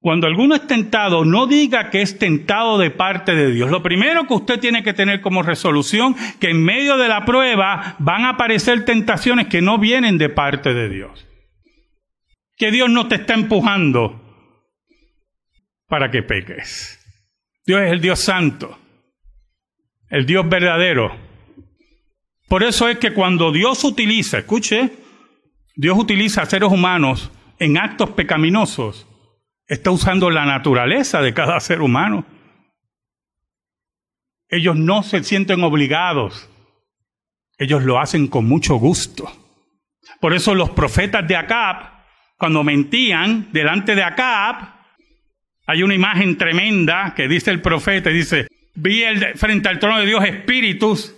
Cuando 0.00 0.26
alguno 0.26 0.54
es 0.54 0.66
tentado, 0.66 1.26
no 1.26 1.46
diga 1.46 1.90
que 1.90 2.00
es 2.00 2.18
tentado 2.18 2.78
de 2.78 2.90
parte 2.90 3.34
de 3.34 3.50
Dios. 3.50 3.70
Lo 3.70 3.82
primero 3.82 4.26
que 4.26 4.34
usted 4.34 4.58
tiene 4.58 4.82
que 4.82 4.94
tener 4.94 5.20
como 5.20 5.42
resolución, 5.42 6.16
que 6.40 6.50
en 6.50 6.64
medio 6.64 6.96
de 6.96 7.06
la 7.06 7.26
prueba 7.26 7.96
van 7.98 8.24
a 8.24 8.30
aparecer 8.30 8.86
tentaciones 8.86 9.48
que 9.48 9.60
no 9.60 9.78
vienen 9.78 10.16
de 10.16 10.30
parte 10.30 10.72
de 10.72 10.88
Dios. 10.88 11.26
Que 12.56 12.70
Dios 12.70 12.88
no 12.88 13.08
te 13.08 13.16
está 13.16 13.34
empujando 13.34 14.29
para 15.90 16.10
que 16.10 16.22
peques. 16.22 16.98
Dios 17.66 17.82
es 17.82 17.92
el 17.92 18.00
Dios 18.00 18.20
santo, 18.20 18.78
el 20.08 20.24
Dios 20.24 20.48
verdadero. 20.48 21.14
Por 22.48 22.62
eso 22.62 22.88
es 22.88 22.98
que 22.98 23.12
cuando 23.12 23.52
Dios 23.52 23.84
utiliza, 23.84 24.38
escuche, 24.38 24.90
Dios 25.74 25.98
utiliza 25.98 26.42
a 26.42 26.46
seres 26.46 26.70
humanos 26.70 27.30
en 27.58 27.76
actos 27.76 28.10
pecaminosos, 28.10 29.06
está 29.66 29.90
usando 29.90 30.30
la 30.30 30.46
naturaleza 30.46 31.20
de 31.22 31.34
cada 31.34 31.58
ser 31.60 31.82
humano. 31.82 32.24
Ellos 34.48 34.76
no 34.76 35.02
se 35.02 35.22
sienten 35.24 35.62
obligados, 35.62 36.48
ellos 37.58 37.82
lo 37.82 37.98
hacen 37.98 38.28
con 38.28 38.46
mucho 38.46 38.76
gusto. 38.76 39.30
Por 40.20 40.34
eso 40.34 40.54
los 40.54 40.70
profetas 40.70 41.26
de 41.26 41.36
Acab, 41.36 42.04
cuando 42.38 42.62
mentían 42.62 43.48
delante 43.52 43.94
de 43.94 44.02
Acab, 44.02 44.79
hay 45.70 45.84
una 45.84 45.94
imagen 45.94 46.36
tremenda 46.36 47.14
que 47.14 47.28
dice 47.28 47.52
el 47.52 47.60
profeta, 47.60 48.10
dice, 48.10 48.48
vi 48.74 49.04
el, 49.04 49.38
frente 49.38 49.68
al 49.68 49.78
trono 49.78 50.00
de 50.00 50.06
Dios 50.06 50.24
espíritus, 50.24 51.14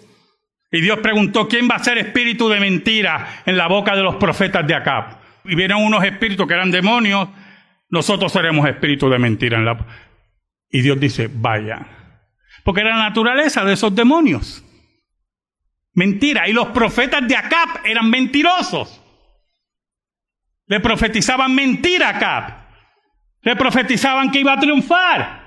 y 0.71 0.83
Dios 0.83 0.99
preguntó, 0.99 1.49
¿quién 1.49 1.67
va 1.71 1.77
a 1.77 1.85
ser 1.85 1.97
espíritu 1.97 2.51
de 2.51 2.61
mentira 2.61 3.43
en 3.47 3.57
la 3.57 3.67
boca 3.67 3.97
de 3.97 4.03
los 4.03 4.17
profetas 4.17 4.67
de 4.67 4.75
Acab? 4.75 5.17
Y 5.47 5.55
vieron 5.55 5.83
unos 5.83 6.05
espíritus 6.05 6.47
que 6.47 6.53
eran 6.53 6.71
demonios, 6.71 7.31
nosotros 7.89 8.31
seremos 8.31 8.69
espíritus 8.69 9.11
de 9.11 9.19
mentira 9.19 9.57
en 9.57 9.65
la... 9.65 9.87
Y 10.71 10.83
Dios 10.83 11.01
dice, 11.01 11.31
vaya, 11.33 11.87
porque 12.63 12.83
era 12.83 12.91
la 12.91 13.05
naturaleza 13.05 13.65
de 13.65 13.73
esos 13.73 13.95
demonios. 13.95 14.63
Mentira, 15.95 16.47
y 16.47 16.53
los 16.53 16.69
profetas 16.69 17.27
de 17.27 17.37
Acab 17.37 17.87
eran 17.87 18.11
mentirosos. 18.11 19.01
Le 20.67 20.79
profetizaban 20.81 21.55
mentira 21.55 22.09
a 22.09 22.17
Acab. 22.17 22.62
Le 23.43 23.57
profetizaban 23.57 24.31
que 24.31 24.41
iba 24.41 24.53
a 24.53 24.61
triunfar. 24.61 25.43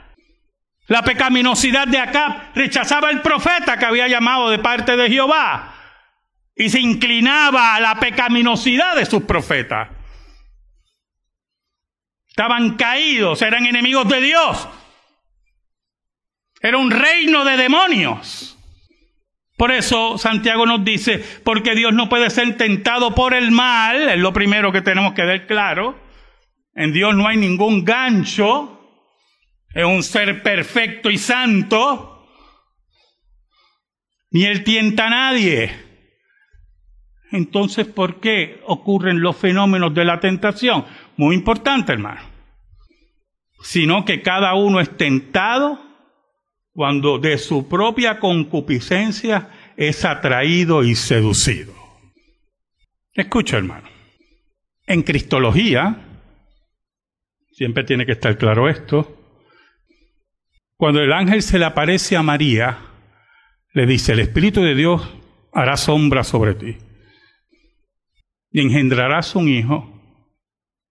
La 0.87 1.01
pecaminosidad 1.01 1.87
de 1.87 1.97
Acab 1.97 2.53
rechazaba 2.53 3.09
el 3.09 3.21
profeta 3.21 3.77
que 3.77 3.85
había 3.85 4.07
llamado 4.07 4.49
de 4.49 4.59
parte 4.59 4.95
de 4.95 5.09
Jehová 5.09 5.73
y 6.55 6.69
se 6.69 6.79
inclinaba 6.79 7.75
a 7.75 7.79
la 7.79 7.99
pecaminosidad 7.99 8.95
de 8.95 9.05
sus 9.05 9.23
profetas. 9.23 9.89
Estaban 12.27 12.75
caídos, 12.75 13.41
eran 13.41 13.65
enemigos 13.65 14.07
de 14.07 14.21
Dios. 14.21 14.67
Era 16.61 16.77
un 16.77 16.91
reino 16.91 17.45
de 17.45 17.57
demonios. 17.57 18.57
Por 19.57 19.71
eso 19.71 20.17
Santiago 20.17 20.65
nos 20.65 20.83
dice, 20.83 21.23
porque 21.43 21.75
Dios 21.75 21.93
no 21.93 22.09
puede 22.09 22.29
ser 22.29 22.57
tentado 22.57 23.15
por 23.15 23.33
el 23.33 23.51
mal, 23.51 24.09
es 24.09 24.17
lo 24.17 24.33
primero 24.33 24.71
que 24.71 24.81
tenemos 24.81 25.13
que 25.13 25.23
ver 25.23 25.47
claro, 25.47 25.97
en 26.75 26.91
Dios 26.91 27.15
no 27.15 27.27
hay 27.27 27.37
ningún 27.37 27.85
gancho. 27.85 28.71
Es 29.73 29.85
un 29.85 30.03
ser 30.03 30.43
perfecto 30.43 31.09
y 31.09 31.17
santo. 31.17 32.27
Ni 34.31 34.43
Él 34.43 34.63
tienta 34.63 35.07
a 35.07 35.09
nadie. 35.09 35.71
Entonces, 37.31 37.87
¿por 37.87 38.19
qué 38.19 38.61
ocurren 38.65 39.21
los 39.21 39.35
fenómenos 39.37 39.93
de 39.93 40.05
la 40.05 40.19
tentación? 40.19 40.85
Muy 41.17 41.35
importante, 41.35 41.93
hermano. 41.93 42.21
Sino 43.61 44.05
que 44.05 44.21
cada 44.21 44.53
uno 44.55 44.79
es 44.79 44.95
tentado 44.95 45.79
cuando 46.73 47.17
de 47.17 47.37
su 47.37 47.67
propia 47.69 48.19
concupiscencia 48.19 49.49
es 49.77 50.03
atraído 50.03 50.83
y 50.83 50.95
seducido. 50.95 51.73
Escucha, 53.13 53.57
hermano. 53.57 53.87
En 54.85 55.01
Cristología, 55.03 56.04
Siempre 57.55 57.85
tiene 57.85 58.05
que 58.05 58.11
estar 58.11 58.37
claro 58.37 58.67
esto. 58.67 59.17
Cuando 60.75 60.99
el 60.99 61.13
ángel 61.13 61.41
se 61.41 61.57
le 61.57 61.63
aparece 61.63 62.17
a 62.17 62.21
María, 62.21 62.77
le 63.71 63.85
dice, 63.85 64.11
el 64.11 64.19
Espíritu 64.19 64.61
de 64.61 64.75
Dios 64.75 65.01
hará 65.53 65.77
sombra 65.77 66.25
sobre 66.25 66.55
ti 66.55 66.77
y 68.51 68.59
engendrarás 68.59 69.37
un 69.37 69.47
hijo, 69.47 69.89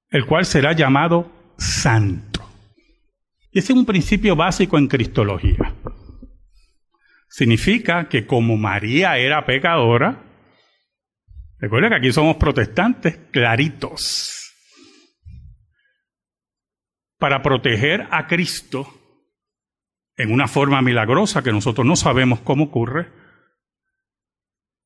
el 0.09 0.24
cual 0.24 0.46
será 0.46 0.72
llamado 0.72 1.31
santo. 1.59 2.42
Y 3.53 3.59
ese 3.59 3.74
es 3.74 3.79
un 3.79 3.85
principio 3.85 4.35
básico 4.35 4.79
en 4.79 4.88
Cristología. 4.88 5.74
Significa 7.29 8.09
que 8.09 8.27
como 8.27 8.57
María 8.57 9.18
era 9.18 9.44
pecadora, 9.44 10.22
recuerda 11.59 11.90
que 11.90 11.96
aquí 11.96 12.11
somos 12.11 12.37
protestantes 12.37 13.18
claritos 13.31 14.43
para 17.24 17.40
proteger 17.40 18.06
a 18.10 18.26
Cristo 18.26 18.87
en 20.14 20.30
una 20.30 20.46
forma 20.46 20.82
milagrosa 20.82 21.42
que 21.42 21.52
nosotros 21.52 21.87
no 21.87 21.96
sabemos 21.96 22.40
cómo 22.40 22.64
ocurre, 22.64 23.08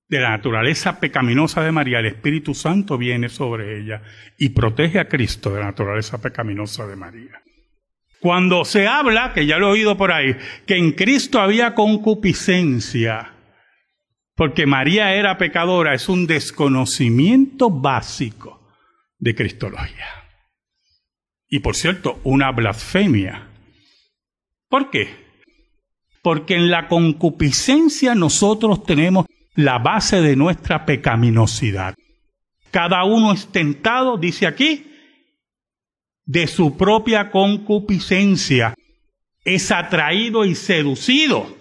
de 0.06 0.20
la 0.20 0.30
naturaleza 0.30 1.00
pecaminosa 1.00 1.64
de 1.64 1.72
María, 1.72 1.98
el 1.98 2.06
Espíritu 2.06 2.54
Santo 2.54 2.96
viene 2.96 3.28
sobre 3.28 3.80
ella 3.80 4.02
y 4.38 4.50
protege 4.50 5.00
a 5.00 5.08
Cristo 5.08 5.52
de 5.52 5.58
la 5.58 5.66
naturaleza 5.66 6.22
pecaminosa 6.22 6.86
de 6.86 6.94
María. 6.94 7.42
Cuando 8.20 8.64
se 8.64 8.86
habla, 8.86 9.32
que 9.32 9.44
ya 9.44 9.58
lo 9.58 9.70
he 9.70 9.72
oído 9.72 9.96
por 9.96 10.12
ahí, 10.12 10.36
que 10.64 10.76
en 10.76 10.92
Cristo 10.92 11.40
había 11.40 11.74
concupiscencia, 11.74 13.32
porque 14.36 14.64
María 14.64 15.12
era 15.12 15.38
pecadora, 15.38 15.92
es 15.92 16.08
un 16.08 16.28
desconocimiento 16.28 17.68
básico 17.68 18.64
de 19.18 19.34
Cristología. 19.34 20.17
Y 21.48 21.60
por 21.60 21.76
cierto, 21.76 22.20
una 22.24 22.50
blasfemia. 22.52 23.48
¿Por 24.68 24.90
qué? 24.90 25.28
Porque 26.22 26.56
en 26.56 26.70
la 26.70 26.88
concupiscencia 26.88 28.14
nosotros 28.14 28.84
tenemos 28.84 29.26
la 29.54 29.78
base 29.78 30.20
de 30.20 30.36
nuestra 30.36 30.84
pecaminosidad. 30.84 31.94
Cada 32.70 33.04
uno 33.04 33.32
es 33.32 33.48
tentado, 33.48 34.18
dice 34.18 34.46
aquí, 34.46 34.92
de 36.26 36.46
su 36.46 36.76
propia 36.76 37.30
concupiscencia. 37.30 38.74
Es 39.44 39.70
atraído 39.72 40.44
y 40.44 40.54
seducido. 40.54 41.56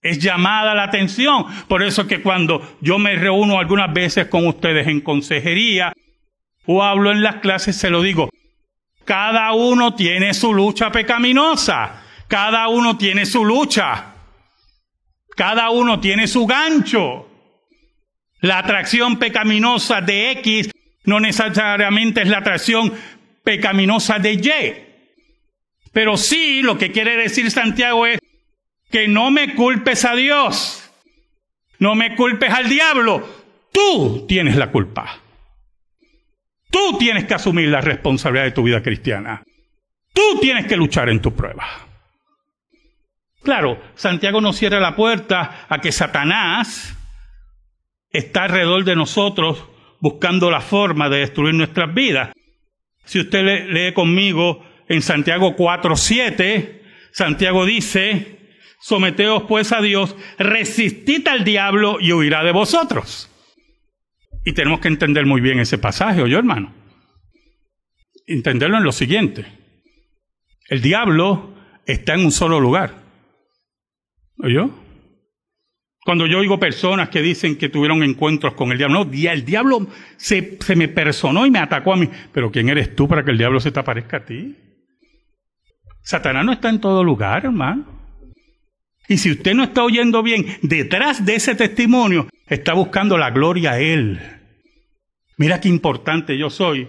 Es 0.00 0.18
llamada 0.18 0.74
la 0.74 0.84
atención. 0.84 1.44
Por 1.68 1.82
eso 1.82 2.06
que 2.06 2.22
cuando 2.22 2.76
yo 2.80 2.98
me 2.98 3.14
reúno 3.14 3.58
algunas 3.58 3.92
veces 3.92 4.26
con 4.28 4.46
ustedes 4.46 4.88
en 4.88 5.02
consejería, 5.02 5.92
o 6.66 6.82
hablo 6.82 7.10
en 7.12 7.22
las 7.22 7.36
clases, 7.36 7.76
se 7.76 7.90
lo 7.90 8.02
digo. 8.02 8.28
Cada 9.04 9.52
uno 9.52 9.94
tiene 9.94 10.34
su 10.34 10.54
lucha 10.54 10.90
pecaminosa. 10.92 12.02
Cada 12.28 12.68
uno 12.68 12.96
tiene 12.96 13.26
su 13.26 13.44
lucha. 13.44 14.14
Cada 15.36 15.70
uno 15.70 16.00
tiene 16.00 16.26
su 16.26 16.46
gancho. 16.46 17.28
La 18.40 18.58
atracción 18.58 19.18
pecaminosa 19.18 20.00
de 20.00 20.32
X 20.32 20.70
no 21.04 21.20
necesariamente 21.20 22.22
es 22.22 22.28
la 22.28 22.38
atracción 22.38 22.92
pecaminosa 23.42 24.18
de 24.18 24.32
Y. 24.34 24.92
Pero 25.92 26.16
sí 26.16 26.62
lo 26.62 26.78
que 26.78 26.92
quiere 26.92 27.16
decir 27.16 27.50
Santiago 27.50 28.06
es 28.06 28.18
que 28.90 29.08
no 29.08 29.30
me 29.30 29.54
culpes 29.54 30.04
a 30.04 30.14
Dios. 30.14 30.90
No 31.78 31.94
me 31.94 32.14
culpes 32.14 32.50
al 32.50 32.68
diablo. 32.68 33.28
Tú 33.72 34.26
tienes 34.28 34.56
la 34.56 34.70
culpa. 34.70 35.21
Tú 36.72 36.96
tienes 36.98 37.26
que 37.26 37.34
asumir 37.34 37.68
la 37.68 37.82
responsabilidad 37.82 38.46
de 38.46 38.52
tu 38.52 38.62
vida 38.62 38.82
cristiana. 38.82 39.44
Tú 40.14 40.40
tienes 40.40 40.66
que 40.66 40.76
luchar 40.76 41.10
en 41.10 41.20
tu 41.20 41.34
prueba. 41.34 41.66
Claro, 43.42 43.78
Santiago 43.94 44.40
nos 44.40 44.56
cierra 44.56 44.80
la 44.80 44.96
puerta 44.96 45.66
a 45.68 45.78
que 45.80 45.92
Satanás 45.92 46.96
está 48.10 48.44
alrededor 48.44 48.84
de 48.84 48.96
nosotros 48.96 49.68
buscando 50.00 50.50
la 50.50 50.62
forma 50.62 51.10
de 51.10 51.18
destruir 51.18 51.54
nuestras 51.54 51.92
vidas. 51.92 52.32
Si 53.04 53.20
usted 53.20 53.68
lee 53.68 53.92
conmigo 53.92 54.64
en 54.88 55.02
Santiago 55.02 55.54
4:7, 55.54 56.82
Santiago 57.12 57.66
dice, 57.66 58.38
someteos 58.80 59.42
pues 59.42 59.72
a 59.72 59.82
Dios, 59.82 60.16
resistid 60.38 61.28
al 61.28 61.44
diablo 61.44 61.98
y 62.00 62.12
huirá 62.12 62.42
de 62.42 62.52
vosotros. 62.52 63.28
Y 64.44 64.52
tenemos 64.52 64.80
que 64.80 64.88
entender 64.88 65.24
muy 65.26 65.40
bien 65.40 65.60
ese 65.60 65.78
pasaje, 65.78 66.20
¿oyó 66.20 66.38
hermano? 66.38 66.72
Entenderlo 68.26 68.78
en 68.78 68.84
lo 68.84 68.92
siguiente. 68.92 69.46
El 70.68 70.80
diablo 70.80 71.54
está 71.86 72.14
en 72.14 72.24
un 72.24 72.32
solo 72.32 72.60
lugar. 72.60 73.02
¿Oyó? 74.38 74.70
Cuando 76.04 76.26
yo 76.26 76.38
oigo 76.38 76.58
personas 76.58 77.10
que 77.10 77.22
dicen 77.22 77.56
que 77.56 77.68
tuvieron 77.68 78.02
encuentros 78.02 78.54
con 78.54 78.72
el 78.72 78.78
diablo, 78.78 79.04
no, 79.04 79.12
el 79.12 79.44
diablo 79.44 79.86
se, 80.16 80.58
se 80.60 80.74
me 80.74 80.88
personó 80.88 81.46
y 81.46 81.50
me 81.50 81.60
atacó 81.60 81.92
a 81.92 81.96
mí. 81.96 82.08
Pero 82.32 82.50
¿quién 82.50 82.68
eres 82.68 82.96
tú 82.96 83.06
para 83.06 83.24
que 83.24 83.30
el 83.30 83.38
diablo 83.38 83.60
se 83.60 83.70
te 83.70 83.78
aparezca 83.78 84.16
a 84.16 84.24
ti? 84.24 84.56
Satanás 86.02 86.44
no 86.44 86.52
está 86.52 86.68
en 86.70 86.80
todo 86.80 87.04
lugar, 87.04 87.44
hermano. 87.44 87.86
Y 89.08 89.18
si 89.18 89.30
usted 89.30 89.54
no 89.54 89.62
está 89.62 89.84
oyendo 89.84 90.22
bien, 90.24 90.46
detrás 90.62 91.24
de 91.24 91.36
ese 91.36 91.54
testimonio 91.54 92.28
está 92.46 92.74
buscando 92.74 93.18
la 93.18 93.30
gloria 93.30 93.72
a 93.72 93.80
Él. 93.80 94.20
Mira 95.36 95.60
qué 95.60 95.68
importante 95.68 96.36
yo 96.38 96.50
soy, 96.50 96.88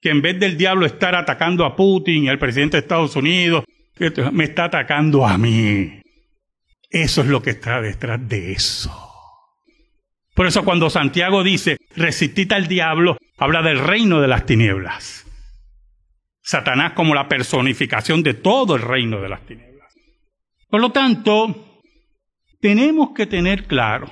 que 0.00 0.10
en 0.10 0.22
vez 0.22 0.38
del 0.38 0.56
diablo 0.56 0.86
estar 0.86 1.14
atacando 1.14 1.64
a 1.64 1.76
Putin, 1.76 2.28
al 2.28 2.38
presidente 2.38 2.76
de 2.76 2.82
Estados 2.82 3.16
Unidos, 3.16 3.64
me 4.32 4.44
está 4.44 4.64
atacando 4.64 5.26
a 5.26 5.36
mí. 5.36 6.00
Eso 6.88 7.20
es 7.20 7.28
lo 7.28 7.42
que 7.42 7.50
está 7.50 7.80
detrás 7.80 8.28
de 8.28 8.52
eso. 8.52 8.90
Por 10.34 10.46
eso 10.46 10.64
cuando 10.64 10.88
Santiago 10.90 11.42
dice, 11.44 11.76
resistita 11.94 12.56
al 12.56 12.66
diablo, 12.66 13.16
habla 13.36 13.62
del 13.62 13.78
reino 13.78 14.20
de 14.20 14.28
las 14.28 14.46
tinieblas. 14.46 15.26
Satanás 16.42 16.92
como 16.94 17.14
la 17.14 17.28
personificación 17.28 18.22
de 18.22 18.34
todo 18.34 18.76
el 18.76 18.82
reino 18.82 19.20
de 19.20 19.28
las 19.28 19.44
tinieblas. 19.46 19.92
Por 20.68 20.80
lo 20.80 20.90
tanto, 20.90 21.82
tenemos 22.60 23.10
que 23.14 23.26
tener 23.26 23.66
claro 23.66 24.10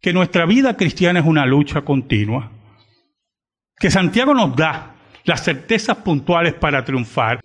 que 0.00 0.12
nuestra 0.12 0.46
vida 0.46 0.76
cristiana 0.76 1.20
es 1.20 1.26
una 1.26 1.46
lucha 1.46 1.82
continua, 1.82 2.50
que 3.78 3.90
Santiago 3.90 4.34
nos 4.34 4.54
da 4.56 4.94
las 5.24 5.44
certezas 5.44 5.98
puntuales 5.98 6.54
para 6.54 6.84
triunfar, 6.84 7.40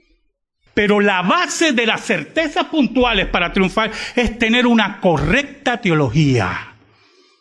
pero 0.74 1.00
la 1.00 1.22
base 1.22 1.74
de 1.74 1.86
las 1.86 2.02
certezas 2.02 2.66
puntuales 2.66 3.28
para 3.28 3.54
triunfar 3.54 3.92
es 4.16 4.40
tener 4.40 4.66
una 4.66 5.00
correcta 5.00 5.80
teología. 5.80 6.74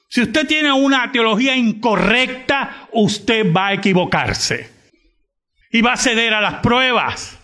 Si 0.09 0.21
usted 0.21 0.47
tiene 0.47 0.71
una 0.73 1.11
teología 1.11 1.57
incorrecta, 1.57 2.89
usted 2.93 3.51
va 3.51 3.69
a 3.69 3.73
equivocarse. 3.73 4.71
Y 5.71 5.81
va 5.81 5.95
a 5.95 5.97
ceder 5.97 6.35
a 6.35 6.43
las 6.43 6.57
pruebas. 6.57 7.39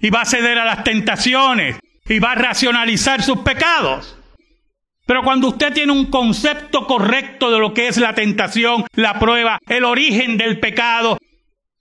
Y 0.00 0.10
va 0.10 0.20
a 0.20 0.24
ceder 0.24 0.58
a 0.58 0.64
las 0.64 0.84
tentaciones 0.84 1.76
y 2.08 2.18
va 2.20 2.32
a 2.32 2.36
racionalizar 2.36 3.22
sus 3.22 3.38
pecados. 3.38 4.17
Pero 5.08 5.22
cuando 5.22 5.48
usted 5.48 5.72
tiene 5.72 5.90
un 5.90 6.10
concepto 6.10 6.86
correcto 6.86 7.50
de 7.50 7.58
lo 7.58 7.72
que 7.72 7.88
es 7.88 7.96
la 7.96 8.14
tentación, 8.14 8.84
la 8.94 9.18
prueba, 9.18 9.58
el 9.66 9.84
origen 9.84 10.36
del 10.36 10.60
pecado, 10.60 11.16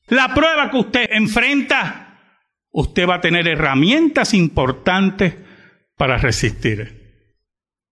la 0.08 0.34
prueba 0.34 0.72
que 0.72 0.78
usted 0.78 1.10
enfrenta, 1.12 2.22
usted 2.72 3.06
va 3.06 3.16
a 3.16 3.22
tener 3.22 3.46
herramientas 3.46 4.34
importantes 4.34 5.36
para 5.98 6.18
resistir 6.18 7.36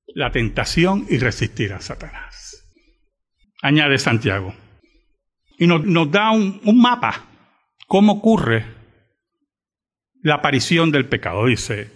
la 0.07 0.31
tentación 0.31 1.05
y 1.09 1.17
resistir 1.17 1.73
a 1.73 1.81
Satanás. 1.81 2.65
Añade 3.61 3.97
Santiago. 3.97 4.55
Y 5.59 5.67
nos, 5.67 6.11
da 6.11 6.31
un 6.31 6.79
mapa, 6.81 7.25
cómo 7.87 8.13
ocurre 8.13 8.67
la 10.21 10.35
aparición 10.35 10.91
del 10.91 11.09
pecado. 11.09 11.47
Dice, 11.47 11.91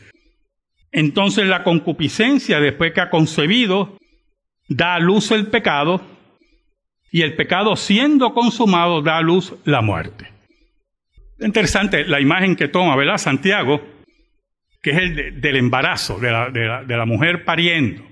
entonces 0.91 1.47
la 1.47 1.63
concupiscencia, 1.63 2.60
después 2.60 2.93
que 2.93 3.02
ha 3.02 3.10
concebido, 3.10 3.97
da 4.67 4.95
a 4.95 4.99
luz 4.99 5.32
el 5.32 5.47
pecado, 5.47 6.02
y 7.12 7.21
el 7.21 7.36
pecado 7.36 7.75
siendo 7.75 8.34
consumado 8.34 9.02
da 9.02 9.17
a 9.17 9.21
luz 9.21 9.54
la 9.65 9.82
muerte. 9.82 10.32
Interesante 11.39 12.06
la 12.06 12.19
imagen 12.19 12.56
que 12.56 12.67
toma, 12.67 12.95
¿verdad? 12.95 13.17
Santiago, 13.17 13.82
que 14.82 14.91
es 14.91 14.97
el 14.97 15.41
del 15.41 15.56
embarazo, 15.56 16.19
de 16.19 16.32
la, 16.32 16.49
de 16.49 16.97
la 16.97 17.06
mujer 17.06 17.45
pariendo. 17.45 18.04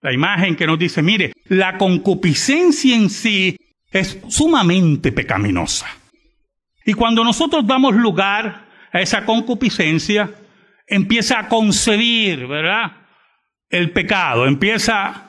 La 0.00 0.12
imagen 0.12 0.56
que 0.56 0.66
nos 0.66 0.78
dice, 0.78 1.02
mire, 1.02 1.32
la 1.46 1.76
concupiscencia 1.78 2.94
en 2.94 3.10
sí 3.10 3.56
es 3.90 4.20
sumamente 4.28 5.12
pecaminosa. 5.12 5.86
Y 6.84 6.92
cuando 6.92 7.24
nosotros 7.24 7.66
damos 7.66 7.94
lugar 7.94 8.66
a 8.92 9.00
esa 9.00 9.24
concupiscencia, 9.24 10.30
empieza 10.86 11.40
a 11.40 11.48
concebir, 11.48 12.46
¿verdad? 12.46 12.92
El 13.68 13.90
pecado, 13.92 14.46
empieza 14.46 15.24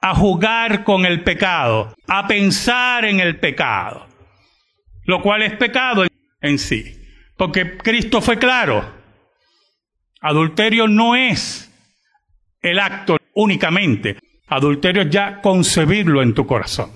a 0.00 0.14
jugar 0.14 0.84
con 0.84 1.04
el 1.04 1.22
pecado, 1.22 1.94
a 2.06 2.26
pensar 2.26 3.04
en 3.04 3.20
el 3.20 3.38
pecado, 3.38 4.06
lo 5.04 5.20
cual 5.22 5.42
es 5.42 5.54
pecado 5.54 6.04
en 6.40 6.58
sí. 6.58 7.02
Porque 7.36 7.76
Cristo 7.76 8.20
fue 8.20 8.38
claro, 8.38 8.94
adulterio 10.20 10.88
no 10.88 11.16
es 11.16 11.70
el 12.62 12.78
acto 12.78 13.16
únicamente, 13.34 14.18
adulterio 14.46 15.02
es 15.02 15.10
ya 15.10 15.40
concebirlo 15.40 16.22
en 16.22 16.34
tu 16.34 16.46
corazón. 16.46 16.90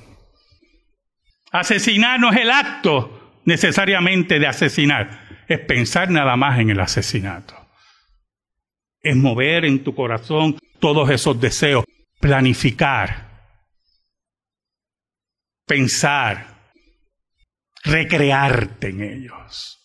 Asesinar 1.53 2.20
no 2.20 2.31
es 2.31 2.38
el 2.38 2.51
acto 2.51 3.40
necesariamente 3.44 4.38
de 4.38 4.46
asesinar, 4.46 5.30
es 5.51 5.59
pensar 5.59 6.09
nada 6.11 6.37
más 6.37 6.61
en 6.61 6.71
el 6.71 6.79
asesinato. 6.79 7.57
Es 9.01 9.17
mover 9.17 9.65
en 9.65 9.83
tu 9.83 9.97
corazón 9.97 10.57
todos 10.79 11.11
esos 11.11 11.41
deseos, 11.41 11.85
planificar, 12.21 13.49
pensar, 15.67 16.71
recrearte 17.83 18.91
en 18.91 19.03
ellos. 19.03 19.77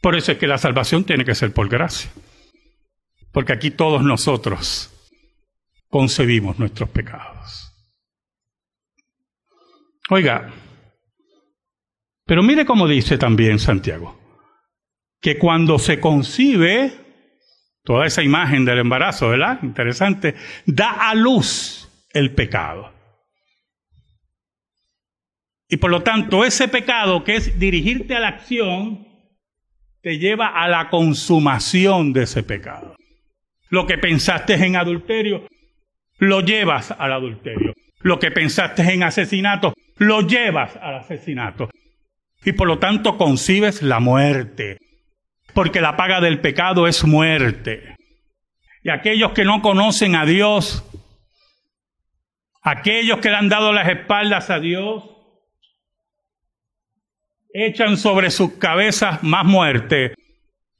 Por 0.00 0.16
eso 0.16 0.32
es 0.32 0.38
que 0.38 0.48
la 0.48 0.58
salvación 0.58 1.04
tiene 1.04 1.24
que 1.24 1.36
ser 1.36 1.52
por 1.52 1.68
gracia. 1.68 2.10
Porque 3.30 3.52
aquí 3.52 3.70
todos 3.70 4.02
nosotros 4.02 4.90
concebimos 5.88 6.58
nuestros 6.58 6.88
pecados. 6.88 7.72
Oiga, 10.10 10.52
pero 12.26 12.42
mire 12.42 12.66
cómo 12.66 12.88
dice 12.88 13.16
también 13.16 13.60
Santiago 13.60 14.23
que 15.24 15.38
cuando 15.38 15.78
se 15.78 16.00
concibe, 16.00 16.92
toda 17.82 18.04
esa 18.04 18.22
imagen 18.22 18.66
del 18.66 18.80
embarazo, 18.80 19.30
¿verdad? 19.30 19.58
Interesante, 19.62 20.34
da 20.66 21.08
a 21.08 21.14
luz 21.14 21.88
el 22.12 22.34
pecado. 22.34 22.92
Y 25.66 25.78
por 25.78 25.90
lo 25.90 26.02
tanto, 26.02 26.44
ese 26.44 26.68
pecado 26.68 27.24
que 27.24 27.36
es 27.36 27.58
dirigirte 27.58 28.14
a 28.14 28.20
la 28.20 28.28
acción, 28.28 29.08
te 30.02 30.18
lleva 30.18 30.48
a 30.48 30.68
la 30.68 30.90
consumación 30.90 32.12
de 32.12 32.24
ese 32.24 32.42
pecado. 32.42 32.94
Lo 33.70 33.86
que 33.86 33.96
pensaste 33.96 34.52
en 34.62 34.76
adulterio, 34.76 35.48
lo 36.18 36.42
llevas 36.42 36.90
al 36.90 37.14
adulterio. 37.14 37.72
Lo 38.00 38.18
que 38.18 38.30
pensaste 38.30 38.82
en 38.92 39.02
asesinato, 39.02 39.72
lo 39.96 40.20
llevas 40.20 40.76
al 40.76 40.96
asesinato. 40.96 41.70
Y 42.44 42.52
por 42.52 42.68
lo 42.68 42.78
tanto 42.78 43.16
concibes 43.16 43.80
la 43.80 44.00
muerte 44.00 44.83
porque 45.54 45.80
la 45.80 45.96
paga 45.96 46.20
del 46.20 46.40
pecado 46.40 46.86
es 46.86 47.04
muerte. 47.04 47.96
Y 48.82 48.90
aquellos 48.90 49.32
que 49.32 49.44
no 49.44 49.62
conocen 49.62 50.16
a 50.16 50.26
Dios, 50.26 50.84
aquellos 52.62 53.18
que 53.20 53.30
le 53.30 53.36
han 53.36 53.48
dado 53.48 53.72
las 53.72 53.88
espaldas 53.88 54.50
a 54.50 54.58
Dios, 54.58 55.04
echan 57.54 57.96
sobre 57.96 58.30
sus 58.30 58.54
cabezas 58.54 59.22
más 59.22 59.46
muerte. 59.46 60.14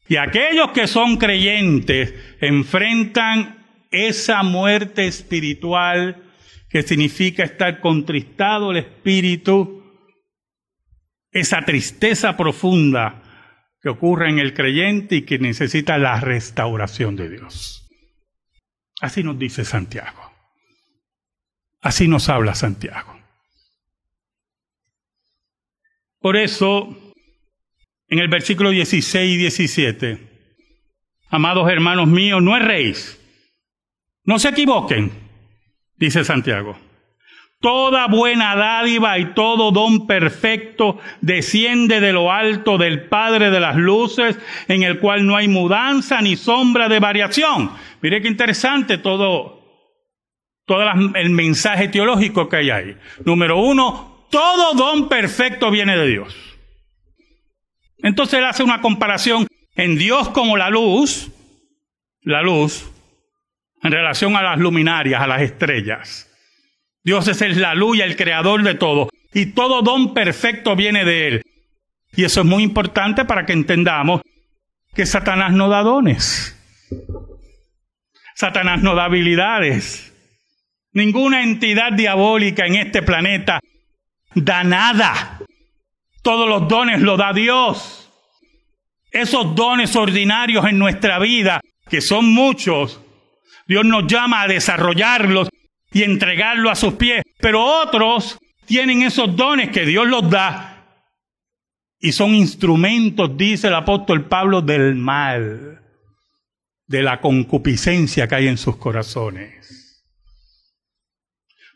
Y 0.08 0.16
aquellos 0.16 0.72
que 0.72 0.86
son 0.86 1.16
creyentes 1.16 2.12
enfrentan 2.40 3.64
esa 3.90 4.42
muerte 4.42 5.06
espiritual 5.06 6.20
que 6.68 6.82
significa 6.82 7.44
estar 7.44 7.80
contristado 7.80 8.72
el 8.72 8.78
espíritu, 8.78 9.82
esa 11.30 11.62
tristeza 11.62 12.36
profunda 12.36 13.23
que 13.84 13.90
ocurre 13.90 14.30
en 14.30 14.38
el 14.38 14.54
creyente 14.54 15.16
y 15.16 15.22
que 15.26 15.38
necesita 15.38 15.98
la 15.98 16.18
restauración 16.18 17.16
de 17.16 17.28
Dios. 17.28 17.86
Así 19.02 19.22
nos 19.22 19.38
dice 19.38 19.62
Santiago. 19.66 20.32
Así 21.82 22.08
nos 22.08 22.30
habla 22.30 22.54
Santiago. 22.54 23.14
Por 26.18 26.38
eso, 26.38 26.96
en 28.08 28.20
el 28.20 28.28
versículo 28.28 28.70
16 28.70 29.34
y 29.34 29.36
17, 29.36 30.30
amados 31.28 31.70
hermanos 31.70 32.08
míos, 32.08 32.42
no 32.42 32.56
erréis, 32.56 33.20
no 34.24 34.38
se 34.38 34.48
equivoquen, 34.48 35.12
dice 35.96 36.24
Santiago. 36.24 36.78
Toda 37.64 38.08
buena 38.08 38.54
dádiva 38.56 39.18
y 39.18 39.32
todo 39.32 39.70
don 39.70 40.06
perfecto 40.06 41.00
desciende 41.22 41.98
de 41.98 42.12
lo 42.12 42.30
alto 42.30 42.76
del 42.76 43.06
Padre 43.06 43.50
de 43.50 43.58
las 43.58 43.76
Luces, 43.76 44.38
en 44.68 44.82
el 44.82 45.00
cual 45.00 45.26
no 45.26 45.34
hay 45.34 45.48
mudanza 45.48 46.20
ni 46.20 46.36
sombra 46.36 46.90
de 46.90 47.00
variación. 47.00 47.70
Mire 48.02 48.20
qué 48.20 48.28
interesante 48.28 48.98
todo, 48.98 49.62
todo 50.66 50.82
el 51.14 51.30
mensaje 51.30 51.88
teológico 51.88 52.50
que 52.50 52.56
hay 52.56 52.68
ahí. 52.68 52.96
Número 53.24 53.56
uno, 53.56 54.26
todo 54.30 54.74
don 54.74 55.08
perfecto 55.08 55.70
viene 55.70 55.96
de 55.96 56.06
Dios. 56.06 56.36
Entonces 57.96 58.40
él 58.40 58.44
hace 58.44 58.62
una 58.62 58.82
comparación 58.82 59.46
en 59.74 59.96
Dios 59.96 60.28
como 60.28 60.58
la 60.58 60.68
luz, 60.68 61.32
la 62.20 62.42
luz, 62.42 62.90
en 63.82 63.90
relación 63.90 64.36
a 64.36 64.42
las 64.42 64.58
luminarias, 64.58 65.22
a 65.22 65.26
las 65.26 65.40
estrellas. 65.40 66.30
Dios 67.04 67.28
es 67.28 67.42
el, 67.42 67.60
la 67.60 67.74
luz 67.74 67.98
y 67.98 68.00
el 68.00 68.16
creador 68.16 68.62
de 68.62 68.74
todo. 68.74 69.10
Y 69.34 69.46
todo 69.46 69.82
don 69.82 70.14
perfecto 70.14 70.74
viene 70.74 71.04
de 71.04 71.28
Él. 71.28 71.42
Y 72.16 72.24
eso 72.24 72.40
es 72.40 72.46
muy 72.46 72.62
importante 72.62 73.24
para 73.24 73.44
que 73.44 73.52
entendamos 73.52 74.22
que 74.94 75.04
Satanás 75.04 75.52
no 75.52 75.68
da 75.68 75.82
dones. 75.82 76.56
Satanás 78.34 78.82
no 78.82 78.94
da 78.94 79.04
habilidades. 79.04 80.12
Ninguna 80.92 81.42
entidad 81.42 81.92
diabólica 81.92 82.66
en 82.66 82.76
este 82.76 83.02
planeta 83.02 83.60
da 84.34 84.64
nada. 84.64 85.40
Todos 86.22 86.48
los 86.48 86.68
dones 86.68 87.00
los 87.00 87.18
da 87.18 87.32
Dios. 87.32 88.10
Esos 89.10 89.54
dones 89.54 89.94
ordinarios 89.94 90.64
en 90.66 90.78
nuestra 90.78 91.18
vida, 91.18 91.60
que 91.88 92.00
son 92.00 92.32
muchos, 92.32 93.00
Dios 93.66 93.84
nos 93.84 94.06
llama 94.06 94.42
a 94.42 94.48
desarrollarlos 94.48 95.48
y 95.94 96.02
entregarlos 96.02 96.72
a 96.72 96.74
sus 96.74 96.94
pies. 96.94 97.22
Pero 97.38 97.64
otros 97.64 98.38
tienen 98.66 99.02
esos 99.02 99.34
dones 99.34 99.70
que 99.70 99.86
Dios 99.86 100.06
los 100.06 100.28
da 100.28 100.74
y 102.04 102.12
son 102.12 102.34
instrumentos, 102.34 103.34
dice 103.34 103.68
el 103.68 103.74
apóstol 103.74 104.26
Pablo, 104.26 104.60
del 104.60 104.94
mal, 104.94 105.80
de 106.86 107.02
la 107.02 107.18
concupiscencia 107.18 108.28
que 108.28 108.34
hay 108.34 108.48
en 108.48 108.58
sus 108.58 108.76
corazones. 108.76 110.04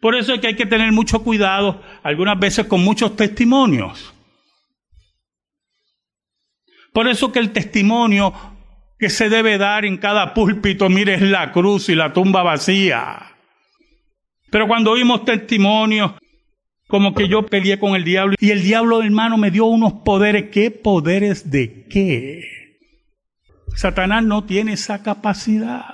Por 0.02 0.14
eso 0.14 0.34
es 0.34 0.40
que 0.40 0.48
hay 0.48 0.56
que 0.56 0.66
tener 0.66 0.92
mucho 0.92 1.24
cuidado, 1.24 1.82
algunas 2.02 2.38
veces 2.38 2.66
con 2.66 2.84
muchos 2.84 3.16
testimonios. 3.16 4.12
Por 6.92 7.08
eso 7.08 7.32
que 7.32 7.38
el 7.38 7.52
testimonio 7.52 8.34
que 8.98 9.08
se 9.08 9.30
debe 9.30 9.56
dar 9.56 9.86
en 9.86 9.96
cada 9.96 10.34
púlpito, 10.34 10.90
mire, 10.90 11.14
es 11.14 11.22
la 11.22 11.52
cruz 11.52 11.88
y 11.88 11.94
la 11.94 12.12
tumba 12.12 12.42
vacía. 12.42 13.27
Pero 14.50 14.66
cuando 14.66 14.92
oímos 14.92 15.24
testimonios 15.24 16.12
como 16.88 17.14
que 17.14 17.28
yo 17.28 17.44
peleé 17.44 17.78
con 17.78 17.94
el 17.94 18.04
diablo 18.04 18.34
y 18.40 18.50
el 18.50 18.62
diablo, 18.62 19.02
hermano, 19.02 19.36
me 19.36 19.50
dio 19.50 19.66
unos 19.66 19.92
poderes. 20.04 20.50
¿Qué 20.50 20.70
poderes 20.70 21.50
de 21.50 21.86
qué? 21.86 22.44
Satanás 23.76 24.24
no 24.24 24.44
tiene 24.44 24.72
esa 24.72 25.02
capacidad 25.02 25.84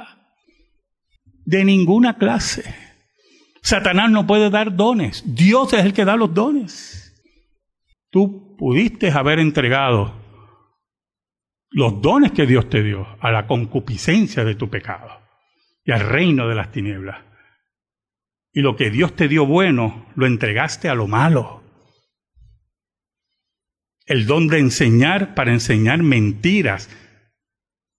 de 1.44 1.64
ninguna 1.64 2.16
clase. 2.16 2.74
Satanás 3.60 4.10
no 4.10 4.26
puede 4.26 4.50
dar 4.50 4.76
dones. 4.76 5.22
Dios 5.26 5.72
es 5.72 5.84
el 5.84 5.92
que 5.92 6.04
da 6.04 6.16
los 6.16 6.32
dones. 6.32 7.12
Tú 8.10 8.56
pudiste 8.56 9.10
haber 9.10 9.40
entregado 9.40 10.14
los 11.70 12.00
dones 12.00 12.30
que 12.30 12.46
Dios 12.46 12.68
te 12.70 12.82
dio 12.84 13.04
a 13.20 13.32
la 13.32 13.48
concupiscencia 13.48 14.44
de 14.44 14.54
tu 14.54 14.70
pecado 14.70 15.08
y 15.84 15.90
al 15.90 16.00
reino 16.00 16.46
de 16.46 16.54
las 16.54 16.70
tinieblas. 16.70 17.34
Y 18.54 18.60
lo 18.60 18.76
que 18.76 18.88
Dios 18.88 19.16
te 19.16 19.26
dio 19.26 19.44
bueno, 19.44 20.06
lo 20.14 20.26
entregaste 20.26 20.88
a 20.88 20.94
lo 20.94 21.08
malo. 21.08 21.62
El 24.06 24.26
don 24.26 24.46
de 24.46 24.60
enseñar 24.60 25.34
para 25.34 25.52
enseñar 25.52 26.04
mentiras 26.04 26.88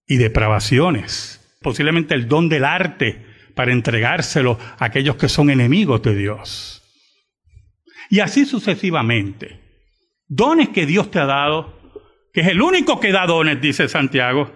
y 0.08 0.16
depravaciones. 0.16 1.42
Posiblemente 1.62 2.16
el 2.16 2.30
don 2.30 2.48
del 2.48 2.64
arte 2.64 3.26
para 3.54 3.74
entregárselo 3.74 4.58
a 4.80 4.86
aquellos 4.86 5.18
que 5.18 5.28
son 5.28 5.50
enemigos 5.50 6.02
de 6.04 6.16
Dios. 6.16 6.82
Y 8.10 8.22
así 8.22 8.46
sucesivamente. 8.46 9.60
Dones 10.28 10.70
que 10.70 10.86
Dios 10.86 11.12
te 11.12 11.20
ha 11.20 11.26
dado, 11.26 12.02
que 12.32 12.42
es 12.42 12.48
el 12.48 12.62
único 12.62 13.02
que 13.02 13.12
da 13.12 13.26
dones, 13.26 13.60
dice 13.60 13.90
Santiago, 13.90 14.54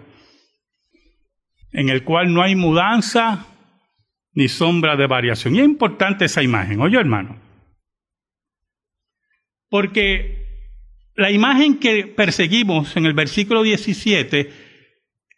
en 1.74 1.90
el 1.90 2.06
cual 2.06 2.34
no 2.34 2.42
hay 2.42 2.56
mudanza 2.56 3.48
ni 4.40 4.48
sombra 4.48 4.96
de 4.96 5.06
variación. 5.06 5.54
Y 5.54 5.60
es 5.60 5.66
importante 5.66 6.24
esa 6.24 6.42
imagen, 6.42 6.80
oye 6.80 6.98
hermano. 6.98 7.38
Porque 9.70 10.46
la 11.14 11.30
imagen 11.30 11.78
que 11.78 12.08
perseguimos 12.08 12.96
en 12.96 13.06
el 13.06 13.14
versículo 13.14 13.64
17, 13.64 14.50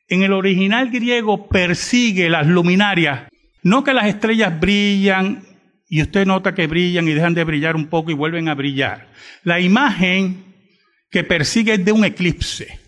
en 0.07 0.21
el 0.21 0.33
original 0.33 0.91
griego 0.91 1.47
persigue 1.47 2.29
las 2.29 2.45
luminarias, 2.45 3.27
no 3.63 3.83
que 3.83 3.95
las 3.95 4.05
estrellas 4.05 4.59
brillan 4.59 5.45
y 5.89 6.03
usted 6.03 6.27
nota 6.27 6.53
que 6.53 6.67
brillan 6.67 7.07
y 7.07 7.13
dejan 7.13 7.33
de 7.33 7.43
brillar 7.43 7.75
un 7.75 7.87
poco 7.87 8.11
y 8.11 8.13
vuelven 8.13 8.49
a 8.49 8.53
brillar. 8.53 9.11
La 9.43 9.59
imagen 9.59 10.43
que 11.09 11.23
persigue 11.23 11.73
es 11.73 11.83
de 11.83 11.91
un 11.91 12.05
eclipse. 12.05 12.79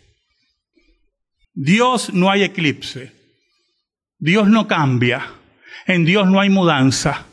Dios 1.56 2.14
no 2.14 2.30
hay 2.30 2.44
eclipse. 2.44 3.12
Dios 4.20 4.48
no 4.48 4.68
cambia. 4.68 5.43
En 5.86 6.06
Dios 6.06 6.28
no 6.28 6.40
hay 6.40 6.50
mudanza. 6.50 7.26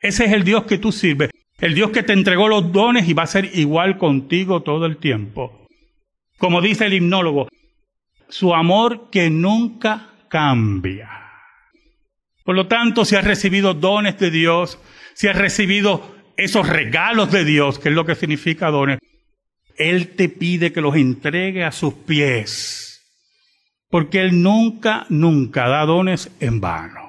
Ese 0.00 0.24
es 0.24 0.32
el 0.32 0.44
Dios 0.44 0.64
que 0.64 0.78
tú 0.78 0.92
sirves. 0.92 1.30
El 1.58 1.74
Dios 1.74 1.90
que 1.90 2.02
te 2.02 2.12
entregó 2.12 2.48
los 2.48 2.70
dones 2.72 3.08
y 3.08 3.14
va 3.14 3.22
a 3.22 3.26
ser 3.26 3.50
igual 3.54 3.98
contigo 3.98 4.62
todo 4.62 4.86
el 4.86 4.98
tiempo. 4.98 5.66
Como 6.38 6.60
dice 6.60 6.86
el 6.86 6.94
himnólogo, 6.94 7.48
su 8.28 8.54
amor 8.54 9.08
que 9.10 9.30
nunca 9.30 10.10
cambia. 10.28 11.08
Por 12.44 12.54
lo 12.54 12.66
tanto, 12.66 13.04
si 13.04 13.16
has 13.16 13.24
recibido 13.24 13.74
dones 13.74 14.18
de 14.18 14.30
Dios, 14.30 14.78
si 15.14 15.28
has 15.28 15.36
recibido 15.36 16.14
esos 16.36 16.68
regalos 16.68 17.32
de 17.32 17.44
Dios, 17.44 17.78
que 17.78 17.88
es 17.88 17.94
lo 17.94 18.04
que 18.04 18.14
significa 18.14 18.70
dones, 18.70 18.98
Él 19.76 20.14
te 20.14 20.28
pide 20.28 20.72
que 20.72 20.82
los 20.82 20.94
entregue 20.94 21.64
a 21.64 21.72
sus 21.72 21.94
pies. 21.94 23.02
Porque 23.88 24.20
Él 24.20 24.42
nunca, 24.42 25.06
nunca 25.08 25.68
da 25.68 25.86
dones 25.86 26.30
en 26.40 26.60
vano. 26.60 27.05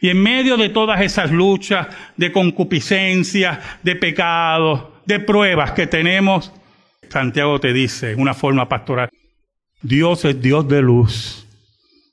Y 0.00 0.10
en 0.10 0.22
medio 0.22 0.56
de 0.56 0.68
todas 0.68 1.00
esas 1.00 1.30
luchas 1.30 1.88
de 2.16 2.30
concupiscencia, 2.30 3.60
de 3.82 3.96
pecado, 3.96 5.00
de 5.04 5.20
pruebas 5.20 5.72
que 5.72 5.86
tenemos, 5.86 6.52
Santiago 7.08 7.58
te 7.58 7.72
dice 7.72 8.12
en 8.12 8.20
una 8.20 8.34
forma 8.34 8.68
pastoral, 8.68 9.08
Dios 9.82 10.24
es 10.24 10.40
Dios 10.40 10.68
de 10.68 10.82
luz, 10.82 11.46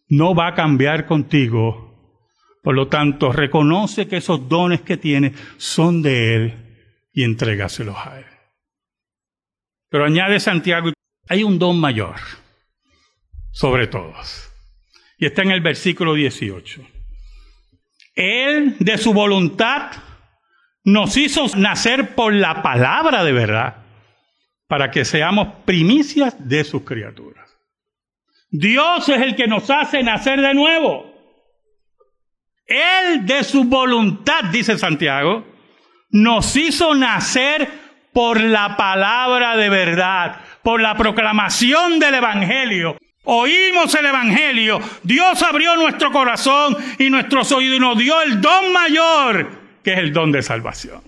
no 0.09 0.33
va 0.33 0.47
a 0.47 0.55
cambiar 0.55 1.05
contigo. 1.05 1.83
Por 2.63 2.75
lo 2.75 2.87
tanto, 2.87 3.31
reconoce 3.31 4.07
que 4.07 4.17
esos 4.17 4.49
dones 4.49 4.81
que 4.81 4.97
tienes 4.97 5.33
son 5.57 6.01
de 6.01 6.35
Él 6.35 6.53
y 7.13 7.23
entrégaselos 7.23 7.97
a 7.97 8.19
Él. 8.19 8.25
Pero 9.89 10.05
añade 10.05 10.39
Santiago, 10.39 10.91
hay 11.27 11.43
un 11.43 11.59
don 11.59 11.79
mayor 11.79 12.15
sobre 13.51 13.87
todos. 13.87 14.51
Y 15.17 15.25
está 15.25 15.43
en 15.43 15.51
el 15.51 15.61
versículo 15.61 16.13
18. 16.13 16.94
Él 18.15 18.77
de 18.79 18.97
su 18.97 19.13
voluntad 19.13 19.91
nos 20.83 21.17
hizo 21.17 21.47
nacer 21.57 22.15
por 22.15 22.33
la 22.33 22.61
palabra 22.61 23.23
de 23.23 23.33
verdad, 23.33 23.77
para 24.67 24.91
que 24.91 25.03
seamos 25.03 25.47
primicias 25.65 26.35
de 26.47 26.63
sus 26.63 26.83
criaturas. 26.83 27.45
Dios 28.49 29.09
es 29.09 29.21
el 29.21 29.35
que 29.35 29.47
nos 29.47 29.69
hace 29.69 30.01
nacer 30.01 30.41
de 30.41 30.53
nuevo. 30.53 31.11
Él 32.65 33.25
de 33.25 33.43
su 33.43 33.65
voluntad, 33.65 34.45
dice 34.45 34.77
Santiago, 34.77 35.45
nos 36.09 36.55
hizo 36.55 36.95
nacer 36.95 37.69
por 38.13 38.39
la 38.39 38.77
palabra 38.77 39.57
de 39.57 39.69
verdad, 39.69 40.39
por 40.63 40.81
la 40.81 40.95
proclamación 40.95 41.99
del 41.99 42.15
Evangelio, 42.15 42.97
Oímos 43.25 43.93
el 43.95 44.05
Evangelio, 44.05 44.79
Dios 45.03 45.41
abrió 45.41 45.75
nuestro 45.75 46.11
corazón 46.11 46.77
y 46.99 47.09
nuestros 47.09 47.51
oídos 47.51 47.77
y 47.77 47.79
nos 47.79 47.97
dio 47.97 48.21
el 48.21 48.39
don 48.39 48.71
mayor, 48.71 49.49
que 49.83 49.93
es 49.93 49.99
el 49.99 50.13
don 50.13 50.31
de 50.31 50.41
salvación. 50.41 51.01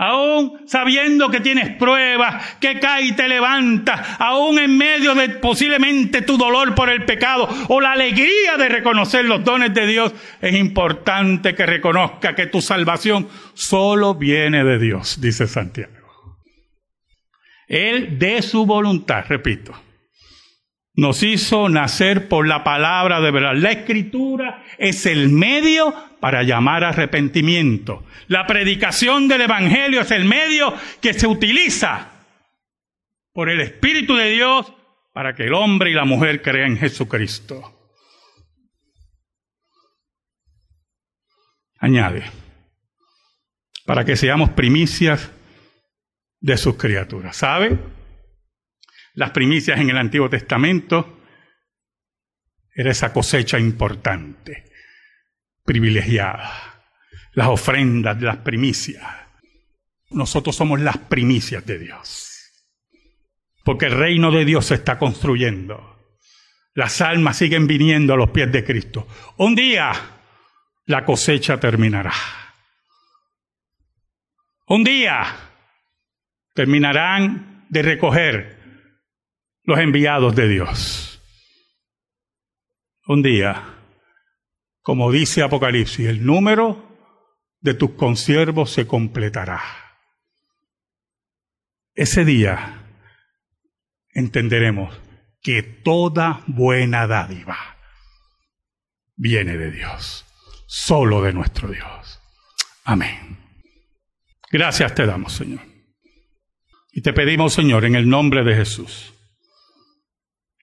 Aún 0.00 0.60
sabiendo 0.66 1.28
que 1.28 1.40
tienes 1.40 1.76
pruebas, 1.76 2.56
que 2.60 2.78
cae 2.78 3.06
y 3.06 3.12
te 3.16 3.28
levanta, 3.28 4.16
aún 4.20 4.60
en 4.60 4.78
medio 4.78 5.16
de 5.16 5.28
posiblemente 5.28 6.22
tu 6.22 6.38
dolor 6.38 6.76
por 6.76 6.88
el 6.88 7.04
pecado 7.04 7.48
o 7.68 7.80
la 7.80 7.92
alegría 7.92 8.56
de 8.56 8.68
reconocer 8.68 9.24
los 9.24 9.42
dones 9.42 9.74
de 9.74 9.88
Dios, 9.88 10.14
es 10.40 10.54
importante 10.54 11.56
que 11.56 11.66
reconozca 11.66 12.36
que 12.36 12.46
tu 12.46 12.62
salvación 12.62 13.28
solo 13.54 14.14
viene 14.14 14.62
de 14.62 14.78
Dios, 14.78 15.20
dice 15.20 15.48
Santiago. 15.48 15.92
Él 17.66 18.20
de 18.20 18.40
su 18.42 18.66
voluntad, 18.66 19.24
repito, 19.28 19.74
nos 20.98 21.22
hizo 21.22 21.68
nacer 21.68 22.26
por 22.26 22.48
la 22.48 22.64
palabra 22.64 23.20
de 23.20 23.30
verdad. 23.30 23.54
La 23.54 23.70
escritura 23.70 24.64
es 24.78 25.06
el 25.06 25.28
medio 25.28 25.94
para 26.18 26.42
llamar 26.42 26.82
arrepentimiento. 26.82 28.04
La 28.26 28.48
predicación 28.48 29.28
del 29.28 29.42
Evangelio 29.42 30.00
es 30.00 30.10
el 30.10 30.24
medio 30.24 30.74
que 31.00 31.14
se 31.14 31.28
utiliza 31.28 32.10
por 33.32 33.48
el 33.48 33.60
Espíritu 33.60 34.16
de 34.16 34.30
Dios 34.30 34.72
para 35.14 35.36
que 35.36 35.44
el 35.44 35.54
hombre 35.54 35.92
y 35.92 35.94
la 35.94 36.04
mujer 36.04 36.42
crean 36.42 36.72
en 36.72 36.78
Jesucristo. 36.78 37.92
Añade, 41.78 42.24
para 43.86 44.04
que 44.04 44.16
seamos 44.16 44.50
primicias 44.50 45.30
de 46.40 46.56
sus 46.56 46.74
criaturas. 46.74 47.36
¿Sabe? 47.36 47.97
Las 49.18 49.32
primicias 49.32 49.80
en 49.80 49.90
el 49.90 49.98
Antiguo 49.98 50.30
Testamento 50.30 51.18
era 52.72 52.92
esa 52.92 53.12
cosecha 53.12 53.58
importante, 53.58 54.70
privilegiada, 55.64 56.84
las 57.32 57.48
ofrendas, 57.48 58.22
las 58.22 58.36
primicias. 58.36 59.04
Nosotros 60.10 60.54
somos 60.54 60.80
las 60.80 60.98
primicias 60.98 61.66
de 61.66 61.80
Dios. 61.80 62.30
Porque 63.64 63.86
el 63.86 63.98
reino 63.98 64.30
de 64.30 64.44
Dios 64.44 64.66
se 64.66 64.76
está 64.76 65.00
construyendo. 65.00 66.14
Las 66.74 67.00
almas 67.00 67.38
siguen 67.38 67.66
viniendo 67.66 68.14
a 68.14 68.16
los 68.16 68.30
pies 68.30 68.52
de 68.52 68.62
Cristo. 68.62 69.08
Un 69.38 69.56
día 69.56 69.92
la 70.86 71.04
cosecha 71.04 71.58
terminará. 71.58 72.14
Un 74.68 74.84
día 74.84 75.26
terminarán 76.54 77.66
de 77.68 77.82
recoger 77.82 78.57
los 79.68 79.78
enviados 79.80 80.34
de 80.34 80.48
Dios. 80.48 81.20
Un 83.06 83.22
día, 83.22 83.76
como 84.80 85.12
dice 85.12 85.42
Apocalipsis, 85.42 86.08
el 86.08 86.24
número 86.24 86.88
de 87.60 87.74
tus 87.74 87.90
consiervos 87.90 88.70
se 88.70 88.86
completará. 88.86 89.60
Ese 91.94 92.24
día 92.24 92.82
entenderemos 94.14 94.98
que 95.42 95.62
toda 95.62 96.42
buena 96.46 97.06
dádiva 97.06 97.76
viene 99.16 99.58
de 99.58 99.70
Dios, 99.70 100.24
solo 100.66 101.20
de 101.20 101.34
nuestro 101.34 101.68
Dios. 101.68 102.22
Amén. 102.84 103.36
Gracias 104.50 104.94
te 104.94 105.04
damos, 105.04 105.34
Señor. 105.34 105.60
Y 106.90 107.02
te 107.02 107.12
pedimos, 107.12 107.52
Señor, 107.52 107.84
en 107.84 107.96
el 107.96 108.08
nombre 108.08 108.44
de 108.44 108.56
Jesús, 108.56 109.12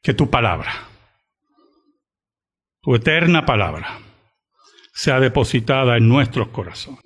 que 0.05 0.13
tu 0.13 0.29
palabra, 0.29 0.71
tu 2.79 2.93
eterna 2.93 3.43
palabra, 3.43 3.97
sea 4.93 5.19
depositada 5.19 5.97
en 5.97 6.07
nuestros 6.07 6.49
corazones. 6.49 7.01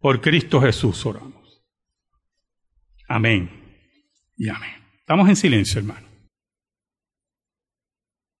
Por 0.00 0.20
Cristo 0.20 0.60
Jesús 0.60 1.06
oramos. 1.06 1.62
Amén 3.06 3.48
y 4.36 4.48
amén. 4.48 4.74
Estamos 4.98 5.28
en 5.28 5.36
silencio, 5.36 5.78
hermano. 5.78 6.09